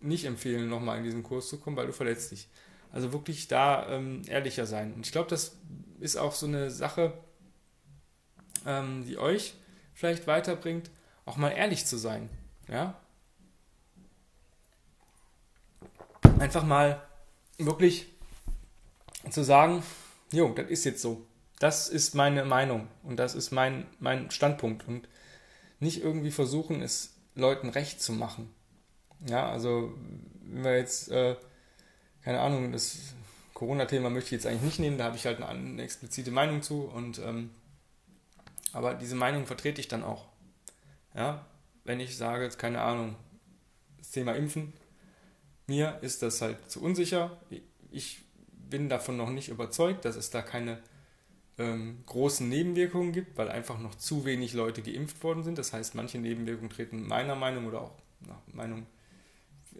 nicht 0.00 0.24
empfehlen, 0.24 0.68
nochmal 0.68 0.98
in 0.98 1.04
diesen 1.04 1.22
Kurs 1.22 1.48
zu 1.48 1.58
kommen, 1.58 1.76
weil 1.76 1.86
du 1.86 1.92
verletzt 1.92 2.30
dich. 2.30 2.48
Also 2.92 3.12
wirklich 3.12 3.48
da 3.48 3.88
ähm, 3.90 4.22
ehrlicher 4.26 4.66
sein. 4.66 4.94
Und 4.94 5.04
ich 5.04 5.12
glaube, 5.12 5.28
das 5.28 5.56
ist 6.00 6.16
auch 6.16 6.32
so 6.32 6.46
eine 6.46 6.70
Sache, 6.70 7.12
ähm, 8.64 9.04
die 9.06 9.18
euch 9.18 9.54
vielleicht 9.92 10.26
weiterbringt, 10.26 10.90
auch 11.24 11.36
mal 11.36 11.50
ehrlich 11.50 11.86
zu 11.86 11.96
sein. 11.96 12.30
Ja? 12.68 12.98
Einfach 16.38 16.64
mal 16.64 17.02
wirklich 17.58 18.06
zu 19.30 19.42
sagen, 19.42 19.82
jo, 20.32 20.52
das 20.52 20.68
ist 20.68 20.84
jetzt 20.84 21.02
so. 21.02 21.26
Das 21.58 21.88
ist 21.88 22.14
meine 22.14 22.44
Meinung 22.44 22.88
und 23.02 23.16
das 23.16 23.34
ist 23.34 23.50
mein, 23.50 23.86
mein 23.98 24.30
Standpunkt. 24.30 24.86
Und 24.86 25.08
nicht 25.80 26.02
irgendwie 26.02 26.30
versuchen, 26.30 26.82
es 26.82 27.14
Leuten 27.34 27.68
recht 27.70 28.02
zu 28.02 28.12
machen. 28.12 28.52
Ja, 29.26 29.50
also 29.50 29.94
wenn 30.42 30.64
wir 30.64 30.76
jetzt, 30.76 31.10
äh, 31.10 31.36
keine 32.22 32.40
Ahnung, 32.40 32.72
das 32.72 33.14
Corona-Thema 33.54 34.10
möchte 34.10 34.28
ich 34.28 34.32
jetzt 34.32 34.46
eigentlich 34.46 34.62
nicht 34.62 34.78
nehmen, 34.80 34.98
da 34.98 35.04
habe 35.04 35.16
ich 35.16 35.24
halt 35.24 35.38
eine, 35.38 35.48
eine 35.48 35.82
explizite 35.82 36.30
Meinung 36.30 36.62
zu 36.62 36.82
und 36.82 37.18
ähm, 37.18 37.50
aber 38.72 38.94
diese 38.94 39.14
Meinung 39.14 39.46
vertrete 39.46 39.80
ich 39.80 39.88
dann 39.88 40.04
auch. 40.04 40.26
Ja, 41.14 41.46
wenn 41.84 42.00
ich 42.00 42.18
sage, 42.18 42.44
jetzt 42.44 42.58
keine 42.58 42.82
Ahnung, 42.82 43.16
das 43.96 44.10
Thema 44.10 44.34
Impfen, 44.34 44.74
mir 45.66 45.98
ist 46.02 46.22
das 46.22 46.40
halt 46.40 46.70
zu 46.70 46.82
unsicher. 46.82 47.36
Ich 47.90 48.22
bin 48.50 48.88
davon 48.88 49.16
noch 49.16 49.30
nicht 49.30 49.48
überzeugt, 49.48 50.04
dass 50.04 50.16
es 50.16 50.30
da 50.30 50.42
keine 50.42 50.78
ähm, 51.58 52.02
großen 52.06 52.48
Nebenwirkungen 52.48 53.12
gibt, 53.12 53.36
weil 53.38 53.48
einfach 53.48 53.78
noch 53.78 53.94
zu 53.94 54.24
wenig 54.24 54.52
Leute 54.52 54.82
geimpft 54.82 55.22
worden 55.22 55.44
sind. 55.44 55.58
Das 55.58 55.72
heißt, 55.72 55.94
manche 55.94 56.18
Nebenwirkungen 56.18 56.70
treten 56.70 57.06
meiner 57.06 57.34
Meinung 57.34 57.66
oder 57.66 57.82
auch 57.82 57.92
nach 58.20 58.40
Meinung 58.52 58.86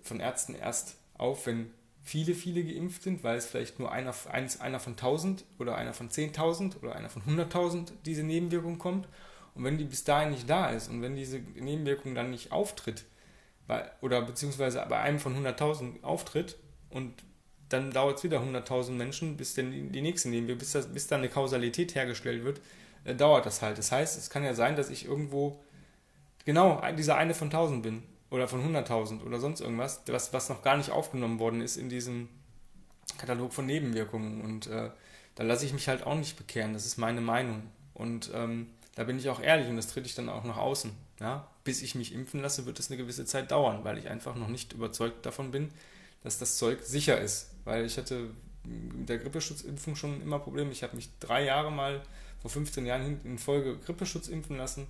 von 0.02 0.20
Ärzten 0.20 0.54
erst 0.54 0.96
auf, 1.14 1.46
wenn 1.46 1.70
viele, 2.02 2.34
viele 2.34 2.64
geimpft 2.64 3.02
sind, 3.02 3.24
weil 3.24 3.36
es 3.36 3.46
vielleicht 3.46 3.78
nur 3.78 3.90
einer, 3.90 4.14
eins, 4.30 4.60
einer 4.60 4.80
von 4.80 4.92
1000 4.92 5.44
oder 5.58 5.76
einer 5.76 5.92
von 5.92 6.08
10.000 6.08 6.80
oder 6.82 6.94
einer 6.94 7.10
von 7.10 7.22
100.000 7.22 7.90
diese 8.04 8.22
Nebenwirkung 8.22 8.78
kommt. 8.78 9.08
Und 9.54 9.64
wenn 9.64 9.78
die 9.78 9.84
bis 9.84 10.04
dahin 10.04 10.30
nicht 10.30 10.48
da 10.48 10.70
ist 10.70 10.88
und 10.88 11.02
wenn 11.02 11.16
diese 11.16 11.38
Nebenwirkung 11.38 12.14
dann 12.14 12.30
nicht 12.30 12.52
auftritt, 12.52 13.04
bei, 13.66 13.90
oder 14.00 14.22
beziehungsweise 14.22 14.84
bei 14.88 14.98
einem 14.98 15.18
von 15.18 15.36
100.000 15.36 16.02
auftritt 16.02 16.56
und 16.90 17.12
dann 17.68 17.90
dauert 17.90 18.18
es 18.18 18.24
wieder 18.24 18.40
100.000 18.40 18.92
Menschen, 18.92 19.36
bis 19.36 19.54
denn 19.54 19.90
die 19.92 20.02
nächste 20.02 20.28
Nebenwirkung, 20.28 20.60
bis, 20.60 20.72
das, 20.72 20.92
bis 20.92 21.06
dann 21.08 21.20
eine 21.20 21.28
Kausalität 21.28 21.94
hergestellt 21.94 22.44
wird, 22.44 22.60
äh, 23.04 23.14
dauert 23.14 23.46
das 23.46 23.62
halt. 23.62 23.78
Das 23.78 23.90
heißt, 23.90 24.16
es 24.18 24.30
kann 24.30 24.44
ja 24.44 24.54
sein, 24.54 24.76
dass 24.76 24.90
ich 24.90 25.04
irgendwo 25.04 25.60
genau 26.44 26.80
dieser 26.96 27.16
eine 27.16 27.34
von 27.34 27.48
1000 27.48 27.82
bin 27.82 28.02
oder 28.30 28.46
von 28.48 28.62
100.000 28.62 29.24
oder 29.24 29.40
sonst 29.40 29.60
irgendwas, 29.60 30.02
was, 30.06 30.32
was 30.32 30.48
noch 30.48 30.62
gar 30.62 30.76
nicht 30.76 30.90
aufgenommen 30.90 31.38
worden 31.38 31.60
ist 31.60 31.76
in 31.76 31.88
diesem 31.88 32.28
Katalog 33.18 33.52
von 33.52 33.66
Nebenwirkungen. 33.66 34.42
Und 34.42 34.68
äh, 34.68 34.90
da 35.34 35.42
lasse 35.42 35.66
ich 35.66 35.72
mich 35.72 35.88
halt 35.88 36.06
auch 36.06 36.14
nicht 36.14 36.36
bekehren. 36.36 36.72
Das 36.72 36.86
ist 36.86 36.98
meine 36.98 37.20
Meinung. 37.20 37.62
Und 37.94 38.30
ähm, 38.34 38.68
da 38.96 39.04
bin 39.04 39.18
ich 39.18 39.28
auch 39.28 39.40
ehrlich 39.40 39.68
und 39.68 39.76
das 39.76 39.88
trete 39.88 40.06
ich 40.06 40.14
dann 40.14 40.28
auch 40.28 40.42
nach 40.42 40.56
außen. 40.56 40.90
Ja? 41.20 41.46
Bis 41.64 41.82
ich 41.82 41.94
mich 41.94 42.12
impfen 42.12 42.40
lasse, 42.40 42.66
wird 42.66 42.80
es 42.80 42.90
eine 42.90 42.96
gewisse 42.96 43.26
Zeit 43.26 43.50
dauern, 43.50 43.84
weil 43.84 43.98
ich 43.98 44.08
einfach 44.08 44.34
noch 44.34 44.48
nicht 44.48 44.72
überzeugt 44.72 45.24
davon 45.24 45.50
bin, 45.50 45.70
dass 46.24 46.38
das 46.38 46.56
Zeug 46.56 46.82
sicher 46.82 47.20
ist. 47.20 47.50
Weil 47.64 47.84
ich 47.84 47.98
hatte 47.98 48.30
mit 48.64 49.08
der 49.08 49.18
Grippeschutzimpfung 49.18 49.96
schon 49.96 50.22
immer 50.22 50.38
Probleme. 50.38 50.72
Ich 50.72 50.82
habe 50.82 50.96
mich 50.96 51.10
drei 51.20 51.44
Jahre 51.44 51.70
mal 51.70 52.02
vor 52.40 52.50
15 52.50 52.86
Jahren 52.86 53.20
in 53.22 53.38
Folge 53.38 53.76
Grippeschutz 53.76 54.28
impfen 54.28 54.56
lassen. 54.56 54.86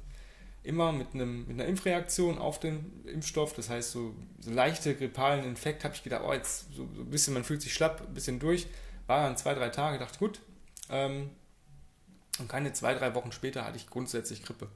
Immer 0.63 0.93
mit, 0.93 1.09
einem, 1.13 1.47
mit 1.49 1.59
einer 1.59 1.67
Impfreaktion 1.67 2.39
auf 2.39 2.61
den 2.61 3.05
Impfstoff. 3.07 3.55
Das 3.55 3.69
heißt, 3.71 3.91
so, 3.91 4.15
so 4.39 4.53
leichte 4.53 4.95
grippalen 4.95 5.45
Infekt 5.45 5.83
habe 5.83 5.95
ich 5.95 6.05
gedacht, 6.05 6.23
oh, 6.25 6.33
jetzt 6.33 6.73
so, 6.75 6.89
so, 6.95 7.03
ein 7.03 7.11
bisschen, 7.11 7.35
man 7.35 7.43
fühlt 7.43 7.61
sich 7.61 7.75
schlapp, 7.75 8.03
ein 8.07 8.15
bisschen 8.15 8.39
durch. 8.39 8.69
War 9.09 9.25
dann 9.25 9.37
zwei, 9.37 9.55
drei 9.55 9.71
Tage, 9.71 9.99
dachte, 9.99 10.19
gut. 10.21 10.41
Ähm, 10.91 11.31
und 12.41 12.49
keine 12.49 12.73
zwei, 12.73 12.95
drei 12.95 13.15
Wochen 13.15 13.33
später 13.33 13.65
hatte 13.65 13.77
ich 13.77 13.89
grundsätzlich 13.89 14.43
Grippe. 14.43 14.69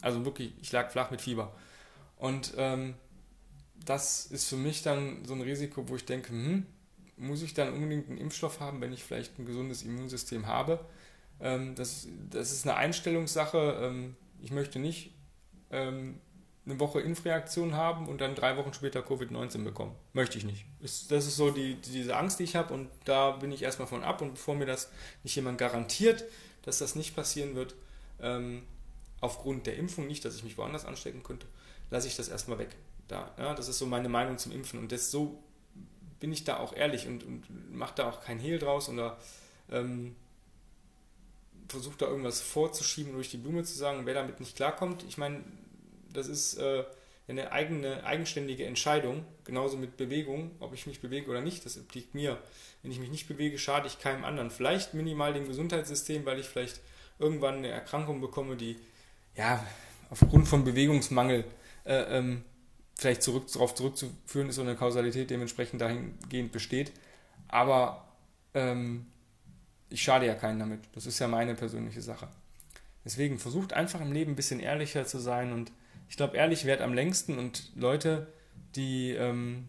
Also 0.00 0.24
wirklich, 0.24 0.52
ich 0.60 0.70
lag 0.72 0.90
flach 0.90 1.10
mit 1.10 1.20
Fieber. 1.20 1.52
Und 2.16 2.54
ähm, 2.56 2.94
das 3.84 4.26
ist 4.26 4.48
für 4.48 4.56
mich 4.56 4.82
dann 4.82 5.24
so 5.24 5.34
ein 5.34 5.40
Risiko, 5.40 5.88
wo 5.88 5.96
ich 5.96 6.04
denke, 6.04 6.30
hm, 6.30 6.66
muss 7.16 7.42
ich 7.42 7.54
dann 7.54 7.72
unbedingt 7.72 8.08
einen 8.08 8.18
Impfstoff 8.18 8.60
haben, 8.60 8.80
wenn 8.80 8.92
ich 8.92 9.02
vielleicht 9.02 9.38
ein 9.38 9.46
gesundes 9.46 9.82
Immunsystem 9.82 10.46
habe? 10.46 10.80
Ähm, 11.40 11.74
das, 11.74 12.06
das 12.30 12.52
ist 12.52 12.66
eine 12.66 12.76
Einstellungssache. 12.76 13.80
Ähm, 13.82 14.16
ich 14.40 14.50
möchte 14.50 14.78
nicht 14.78 15.12
ähm, 15.70 16.20
eine 16.64 16.78
Woche 16.80 17.00
Impfreaktion 17.00 17.74
haben 17.74 18.08
und 18.08 18.20
dann 18.20 18.34
drei 18.34 18.56
Wochen 18.56 18.72
später 18.72 19.00
Covid-19 19.00 19.64
bekommen. 19.64 19.94
Möchte 20.12 20.38
ich 20.38 20.44
nicht. 20.44 20.64
Das 20.80 21.26
ist 21.26 21.36
so 21.36 21.50
die, 21.50 21.76
diese 21.76 22.16
Angst, 22.16 22.38
die 22.38 22.44
ich 22.44 22.56
habe 22.56 22.74
und 22.74 22.88
da 23.04 23.32
bin 23.32 23.50
ich 23.52 23.62
erstmal 23.62 23.88
von 23.88 24.04
ab 24.04 24.20
und 24.20 24.34
bevor 24.34 24.54
mir 24.54 24.66
das 24.66 24.90
nicht 25.22 25.34
jemand 25.34 25.58
garantiert, 25.58 26.24
dass 26.62 26.78
das 26.78 26.94
nicht 26.94 27.14
passieren 27.16 27.54
wird, 27.54 27.74
ähm, 28.20 28.62
aufgrund 29.20 29.66
der 29.66 29.76
Impfung 29.76 30.06
nicht, 30.06 30.24
dass 30.24 30.36
ich 30.36 30.44
mich 30.44 30.58
woanders 30.58 30.84
anstecken 30.84 31.22
könnte, 31.22 31.46
lasse 31.90 32.08
ich 32.08 32.16
das 32.16 32.28
erstmal 32.28 32.58
weg. 32.58 32.76
Da, 33.08 33.32
ja, 33.38 33.54
das 33.54 33.68
ist 33.68 33.78
so 33.78 33.86
meine 33.86 34.08
Meinung 34.08 34.38
zum 34.38 34.52
Impfen 34.52 34.78
und 34.78 34.92
das 34.92 35.10
so 35.10 35.42
bin 36.20 36.32
ich 36.32 36.44
da 36.44 36.58
auch 36.58 36.74
ehrlich 36.74 37.06
und, 37.06 37.24
und 37.24 37.74
mache 37.74 37.94
da 37.96 38.08
auch 38.08 38.22
kein 38.22 38.38
Hehl 38.38 38.58
draus 38.58 38.88
oder 38.88 39.18
ähm, 39.70 40.16
versuche 41.68 41.96
da 41.98 42.06
irgendwas 42.06 42.40
vorzuschieben, 42.40 43.12
durch 43.12 43.30
die 43.30 43.36
Blume 43.36 43.62
zu 43.64 43.76
sagen, 43.76 44.04
wer 44.04 44.14
damit 44.14 44.40
nicht 44.40 44.56
klarkommt. 44.56 45.04
Ich 45.04 45.18
meine, 45.18 45.42
das 46.12 46.26
ist 46.26 46.54
äh, 46.54 46.84
eine 47.28 47.52
eigene, 47.52 48.04
eigenständige 48.04 48.64
Entscheidung, 48.64 49.24
genauso 49.44 49.76
mit 49.76 49.96
Bewegung, 49.96 50.52
ob 50.60 50.72
ich 50.72 50.86
mich 50.86 51.00
bewege 51.00 51.30
oder 51.30 51.42
nicht, 51.42 51.64
das 51.66 51.78
obliegt 51.78 52.14
mir. 52.14 52.38
Wenn 52.82 52.90
ich 52.90 52.98
mich 52.98 53.10
nicht 53.10 53.28
bewege, 53.28 53.58
schade 53.58 53.86
ich 53.86 53.98
keinem 53.98 54.24
anderen. 54.24 54.50
Vielleicht 54.50 54.94
minimal 54.94 55.34
dem 55.34 55.46
Gesundheitssystem, 55.46 56.24
weil 56.24 56.38
ich 56.38 56.46
vielleicht 56.46 56.80
irgendwann 57.18 57.56
eine 57.56 57.68
Erkrankung 57.68 58.20
bekomme, 58.20 58.56
die 58.56 58.76
ja 59.36 59.64
aufgrund 60.10 60.48
von 60.48 60.64
Bewegungsmangel 60.64 61.44
äh, 61.84 62.18
ähm, 62.18 62.44
vielleicht 62.94 63.22
zurück, 63.22 63.46
darauf 63.52 63.74
zurückzuführen 63.74 64.48
ist 64.48 64.58
und 64.58 64.66
eine 64.66 64.76
Kausalität 64.76 65.30
dementsprechend 65.30 65.80
dahingehend 65.80 66.50
besteht. 66.50 66.92
Aber 67.48 68.08
ähm, 68.54 69.06
ich 69.90 70.02
schade 70.02 70.26
ja 70.26 70.34
keinen 70.34 70.58
damit. 70.58 70.80
Das 70.92 71.06
ist 71.06 71.18
ja 71.18 71.28
meine 71.28 71.54
persönliche 71.54 72.00
Sache. 72.02 72.28
Deswegen 73.04 73.38
versucht 73.38 73.72
einfach 73.72 74.00
im 74.00 74.12
Leben 74.12 74.32
ein 74.32 74.36
bisschen 74.36 74.60
ehrlicher 74.60 75.06
zu 75.06 75.18
sein 75.18 75.52
und 75.52 75.72
ich 76.08 76.16
glaube, 76.16 76.36
ehrlich 76.36 76.64
währt 76.64 76.80
am 76.80 76.94
längsten 76.94 77.38
und 77.38 77.70
Leute, 77.74 78.32
die, 78.74 79.12
ähm, 79.12 79.68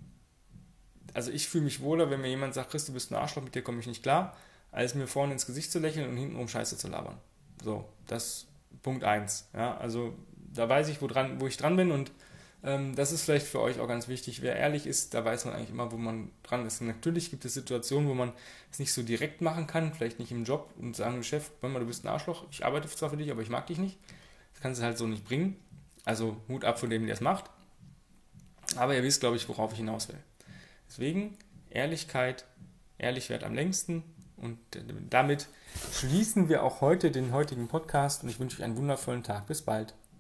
also 1.14 1.32
ich 1.32 1.48
fühle 1.48 1.66
mich 1.66 1.82
wohler, 1.82 2.10
wenn 2.10 2.22
mir 2.22 2.30
jemand 2.30 2.54
sagt, 2.54 2.72
Chris, 2.72 2.86
du 2.86 2.94
bist 2.94 3.12
ein 3.12 3.16
Arschloch, 3.16 3.44
mit 3.44 3.56
dir 3.56 3.62
komme 3.62 3.80
ich 3.80 3.88
nicht 3.88 4.04
klar, 4.04 4.36
als 4.72 4.96
mir 4.96 5.08
vorne 5.08 5.34
ins 5.34 5.46
Gesicht 5.46 5.72
zu 5.72 5.80
lächeln 5.80 6.10
und 6.10 6.18
hintenrum 6.18 6.48
Scheiße 6.48 6.78
zu 6.78 6.88
labern. 6.88 7.18
So, 7.64 7.88
das 8.08 8.26
ist 8.26 8.48
Punkt 8.82 9.04
1. 9.04 9.50
Ja, 9.54 9.78
also 9.78 10.14
da 10.54 10.70
weiß 10.70 10.90
ich, 10.90 11.02
wo, 11.02 11.08
dran, 11.08 11.42
wo 11.42 11.48
ich 11.48 11.58
dran 11.58 11.76
bin 11.76 11.92
und 11.92 12.12
ähm, 12.64 12.96
das 12.96 13.12
ist 13.12 13.24
vielleicht 13.24 13.48
für 13.48 13.62
euch 13.62 13.80
auch 13.80 13.88
ganz 13.88 14.08
wichtig. 14.08 14.42
Wer 14.42 14.56
ehrlich 14.56 14.86
ist, 14.86 15.14
da 15.14 15.24
weiß 15.24 15.46
man 15.46 15.54
eigentlich 15.54 15.70
immer, 15.70 15.92
wo 15.92 15.98
man 15.98 16.30
dran 16.44 16.66
ist. 16.66 16.82
Und 16.82 16.88
natürlich 16.88 17.30
gibt 17.30 17.46
es 17.46 17.54
Situationen, 17.54 18.10
wo 18.10 18.14
man 18.14 18.34
es 18.72 18.80
nicht 18.80 18.94
so 18.94 19.02
direkt 19.02 19.42
machen 19.42 19.68
kann, 19.68 19.94
vielleicht 19.94 20.20
nicht 20.20 20.32
im 20.32 20.44
Job 20.44 20.74
und 20.78 20.96
sagen, 20.96 21.24
Chef, 21.24 21.52
mal, 21.62 21.80
du 21.80 21.86
bist 21.86 22.04
ein 22.04 22.10
Arschloch, 22.10 22.46
ich 22.52 22.66
arbeite 22.66 22.88
zwar 22.90 23.10
für 23.10 23.18
dich, 23.18 23.32
aber 23.32 23.42
ich 23.42 23.50
mag 23.50 23.68
dich 23.68 23.78
nicht. 23.78 23.98
Das 24.54 24.62
kannst 24.62 24.82
du 24.82 24.86
halt 24.86 24.98
so 24.98 25.08
nicht 25.08 25.24
bringen. 25.24 25.56
Also 26.06 26.38
Hut 26.48 26.66
ab 26.66 26.80
von 26.80 26.90
dem, 26.90 27.06
der 27.06 27.14
es 27.14 27.22
macht. 27.22 27.46
Aber 28.76 28.96
ihr 28.96 29.04
wisst, 29.04 29.20
glaube 29.20 29.36
ich, 29.36 29.48
worauf 29.50 29.72
ich 29.72 29.80
hinaus 29.80 30.08
will. 30.08 30.20
Deswegen 30.88 31.38
Ehrlichkeit, 31.70 32.46
ehrlich 32.98 33.30
wird 33.30 33.44
am 33.44 33.54
längsten. 33.54 34.04
Und 34.38 34.58
damit 35.10 35.48
schließen 35.92 36.50
wir 36.50 36.64
auch 36.64 36.82
heute 36.82 37.12
den 37.12 37.34
heutigen 37.34 37.68
Podcast 37.68 38.24
und 38.24 38.30
ich 38.30 38.40
wünsche 38.40 38.58
euch 38.58 38.64
einen 38.64 38.78
wundervollen 38.78 39.24
Tag. 39.24 39.48
Bis 39.48 39.62
bald. 39.62 39.94